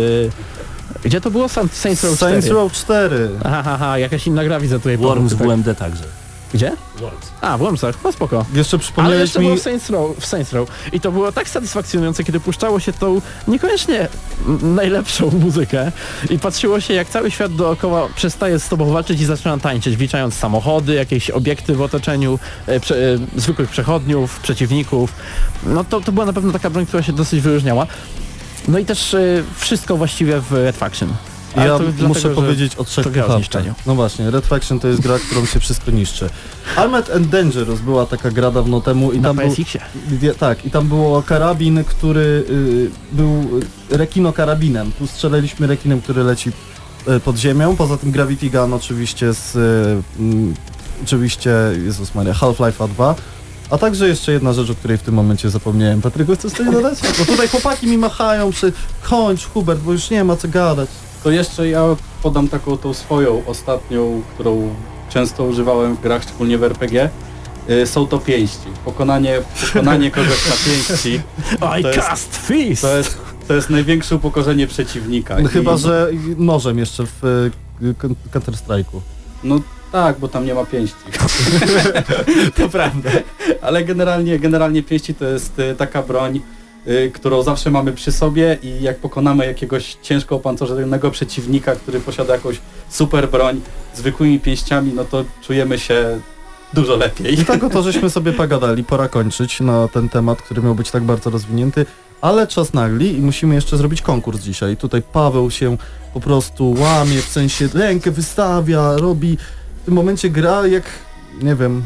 [1.04, 1.50] Gdzie to było?
[1.50, 2.18] Saints Row 4.
[2.18, 3.30] Saints Row 4.
[3.44, 4.98] Aha, aha, jakaś inna gra widzę tutaj.
[4.98, 5.42] Worms w.
[5.42, 6.04] UMD także.
[6.56, 6.72] Gdzie?
[6.98, 7.26] Worms.
[7.42, 8.46] A, w Wormsach, no spoko.
[8.54, 9.46] Jeszcze Ale przypomniałeś jeszcze mi...
[9.46, 12.94] było w Saints, Row, w Saints Row i to było tak satysfakcjonujące, kiedy puszczało się
[12.94, 14.08] tą niekoniecznie
[14.62, 15.92] najlepszą muzykę
[16.30, 20.34] i patrzyło się, jak cały świat dookoła przestaje z tobą walczyć i zaczyna tańczyć, wliczając
[20.34, 25.14] samochody, jakieś obiekty w otoczeniu, e, prze, e, zwykłych przechodniów, przeciwników.
[25.66, 27.88] No to, to była na pewno taka broń, która się dosyć wyróżniała.
[28.68, 31.10] No i też e, wszystko właściwie w Red Faction.
[31.56, 33.74] Ale Ja dlatego, muszę powiedzieć o trzech zniszczeniu.
[33.86, 36.30] No właśnie, Red Faction to jest gra, którą się wszystko niszczy.
[36.76, 39.56] Armored and Dangerous była taka gra dawno temu i Na tam był...
[40.40, 44.92] Tak, i tam było karabin, który y, był rekino karabinem.
[44.92, 46.52] Tu strzelaliśmy rekinem, który leci
[47.08, 47.76] y, pod ziemią.
[47.76, 49.56] Poza tym Gravity Gun oczywiście z...
[49.56, 51.52] Y, oczywiście,
[51.86, 53.16] Jezus Maria, Half-Life 2.
[53.70, 56.02] A także jeszcze jedna rzecz, o której w tym momencie zapomniałem.
[56.02, 57.00] Patryku, chcesz coś dodać?
[57.20, 58.74] Bo tutaj chłopaki mi machają przy...
[59.10, 60.90] Kończ, Hubert, bo już nie ma co gadać.
[61.26, 61.84] To jeszcze ja
[62.24, 64.76] podam taką tą swoją ostatnią, którą
[65.10, 67.10] często używałem w grach, szczególnie w RPG.
[67.70, 68.68] Y, Są to pięści.
[68.86, 69.42] Pokonanie,
[69.74, 71.22] pokonanie kogoś na pięści
[71.80, 72.82] I To jest- cast fist!
[72.82, 73.18] to jest,
[73.48, 75.36] to jest największe upokorzenie przeciwnika.
[75.40, 77.52] No, I- chyba, że nożem jeszcze w y,
[78.34, 79.00] Counter-Strike'u.
[79.44, 79.60] No
[79.92, 80.96] tak, bo tam nie ma pięści.
[82.58, 83.10] to prawda.
[83.62, 86.42] Ale generalnie, generalnie pięści to jest y, taka broń,
[87.14, 92.62] którą zawsze mamy przy sobie i jak pokonamy jakiegoś ciężko opancerzonego przeciwnika, który posiada jakąś
[92.90, 93.62] super broń
[93.96, 96.20] zwykłymi pięściami, no to czujemy się
[96.74, 97.40] Dużo lepiej.
[97.40, 101.04] I tak oto żeśmy sobie pogadali, pora kończyć na ten temat, który miał być tak
[101.04, 101.86] bardzo rozwinięty,
[102.22, 104.78] ale czas nagli i musimy jeszcze zrobić konkurs dzisiaj.
[104.78, 105.78] Tutaj Paweł się
[106.14, 109.38] po prostu łamie, w sensie rękę wystawia, robi,
[109.82, 110.84] w tym momencie gra jak,
[111.42, 111.84] nie wiem,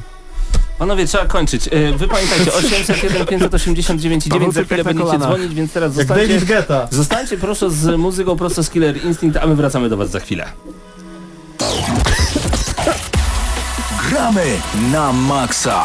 [0.79, 1.67] Panowie, trzeba kończyć.
[1.67, 6.33] E, Wy pamiętajcie, 801 589 i 9 za chwilę będziecie dzwonić, więc teraz jak zostańcie,
[6.33, 6.87] David Guetta.
[6.91, 10.45] zostańcie proszę z muzyką prosto z Killer Instinct, a my wracamy do was za chwilę.
[14.09, 14.45] Gramy
[14.91, 15.83] na maksa.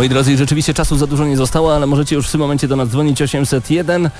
[0.00, 2.76] Moi drodzy, rzeczywiście czasu za dużo nie zostało, ale możecie już w tym momencie do
[2.76, 4.10] nas dzwonić 801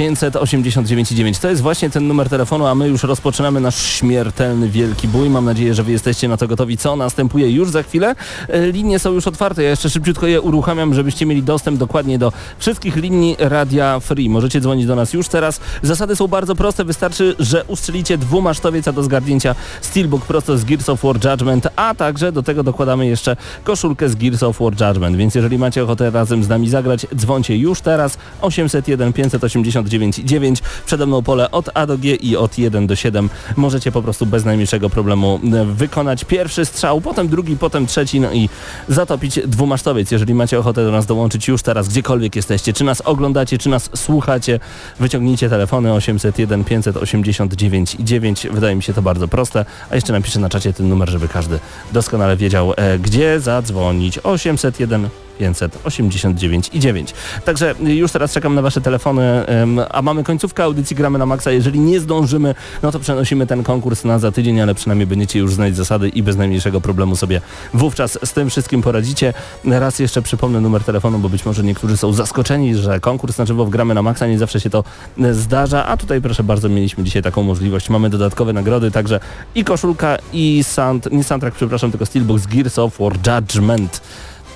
[0.00, 1.42] 589,9.
[1.42, 5.30] To jest właśnie ten numer telefonu, a my już rozpoczynamy nasz śmiertelny wielki bój.
[5.30, 8.14] Mam nadzieję, że wy jesteście na to gotowi, co następuje już za chwilę.
[8.48, 12.32] E, Linie są już otwarte, ja jeszcze szybciutko je uruchamiam, żebyście mieli dostęp dokładnie do
[12.58, 14.28] wszystkich linii Radia Free.
[14.28, 15.60] Możecie dzwonić do nas już teraz.
[15.82, 21.02] Zasady są bardzo proste, wystarczy, że ustrzelicie dwumasztowieca do zgarnięcia Steelbook prosto z Gears of
[21.02, 25.34] War Judgment, a także do tego dokładamy jeszcze koszulkę z Gears of War Judgment, więc
[25.34, 30.62] jeżeli macie ochotę razem z nami zagrać, dzwońcie już teraz 801 589 9.
[30.86, 33.30] Przede mną pole od A do G i od 1 do 7.
[33.56, 38.32] Możecie po prostu bez najmniejszego problemu e, wykonać pierwszy strzał, potem drugi, potem trzeci, no
[38.32, 38.48] i
[38.88, 40.10] zatopić dwumasztowiec.
[40.10, 43.90] Jeżeli macie ochotę do nas dołączyć już teraz, gdziekolwiek jesteście, czy nas oglądacie, czy nas
[43.94, 44.60] słuchacie,
[45.00, 48.46] wyciągnijcie telefony 801 589 9.
[48.50, 51.58] Wydaje mi się to bardzo proste, a jeszcze napiszę na czacie ten numer, żeby każdy
[51.92, 54.18] doskonale wiedział, e, gdzie zadzwonić.
[54.18, 55.08] 801
[55.40, 57.14] 589 i 9.
[57.44, 59.44] Także już teraz czekam na wasze telefony,
[59.90, 61.50] a mamy końcówkę audycji Gramy na Maxa.
[61.50, 65.54] Jeżeli nie zdążymy, no to przenosimy ten konkurs na za tydzień, ale przynajmniej będziecie już
[65.54, 67.40] znać zasady i bez najmniejszego problemu sobie
[67.74, 69.34] wówczas z tym wszystkim poradzicie.
[69.64, 73.64] Raz jeszcze przypomnę numer telefonu, bo być może niektórzy są zaskoczeni, że konkurs na żywo
[73.64, 74.84] w Gramy na Maxa nie zawsze się to
[75.20, 77.90] e, zdarza, a tutaj proszę bardzo mieliśmy dzisiaj taką możliwość.
[77.90, 79.20] Mamy dodatkowe nagrody, także
[79.54, 84.00] i koszulka i sound, nie soundtrack, przepraszam, tylko Steelbook z Gears of War Judgment.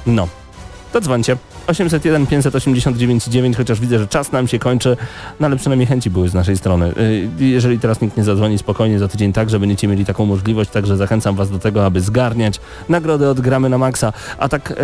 [0.07, 0.28] No,
[0.95, 1.37] to dzwońcie.
[1.67, 4.97] 801 589 9, chociaż widzę, że czas nam się kończy,
[5.41, 6.93] no ale przynajmniej chęci były z naszej strony.
[6.99, 10.97] Y, Jeżeli teraz nikt nie zadzwoni spokojnie za tydzień także będziecie mieli taką możliwość, także
[10.97, 14.75] zachęcam was do tego, aby zgarniać nagrody od Gramy na Maxa, a tak e,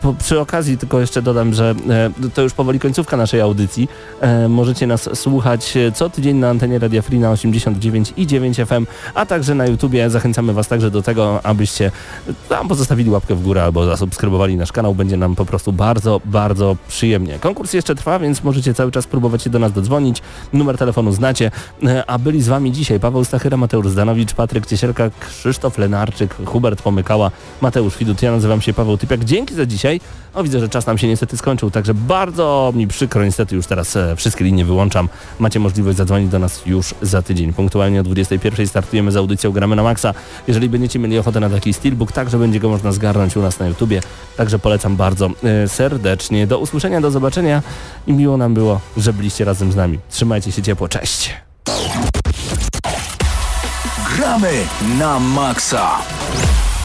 [0.00, 3.88] po, przy okazji tylko jeszcze dodam, że e, to już powoli końcówka naszej audycji.
[4.20, 8.56] E, możecie nas słuchać e, co tydzień na antenie Radia Free na 89 i 9
[8.56, 10.10] FM, a także na YouTubie.
[10.10, 11.90] Zachęcamy Was także do tego, abyście
[12.48, 14.94] tam pozostawili łapkę w górę albo zasubskrybowali nasz kanał.
[14.94, 17.38] Będzie nam po prostu bardzo, bardzo przyjemnie.
[17.38, 20.22] Konkurs jeszcze trwa, więc możecie cały czas próbować się do nas dodzwonić.
[20.52, 21.50] Numer telefonu znacie.
[21.84, 26.82] E, a byli z Wami dzisiaj Paweł Stachyra, Mateusz Zdanowicz, Patryk Ciesielka, Krzysztof Lenarczyk, Hubert
[26.82, 27.30] Pomykała,
[27.60, 28.22] Mateusz Widut.
[28.22, 29.24] Ja nazywam się Paweł Typiak.
[29.24, 29.89] Dzięki za dzisiaj.
[30.34, 33.96] O, widzę, że czas nam się niestety skończył, także bardzo mi przykro, niestety już teraz
[33.96, 35.08] e, wszystkie linie wyłączam.
[35.38, 37.52] Macie możliwość zadzwonić do nas już za tydzień.
[37.52, 40.14] Punktualnie o 21 startujemy z audycją Gramy na Maxa.
[40.48, 43.66] Jeżeli będziecie mieli ochotę na taki steelbook, także będzie go można zgarnąć u nas na
[43.66, 44.02] YouTubie.
[44.36, 46.46] Także polecam bardzo e, serdecznie.
[46.46, 47.62] Do usłyszenia, do zobaczenia
[48.06, 49.98] i miło nam było, że byliście razem z nami.
[50.10, 51.34] Trzymajcie się ciepło, cześć!
[54.16, 54.52] Gramy
[54.98, 55.90] na maksa.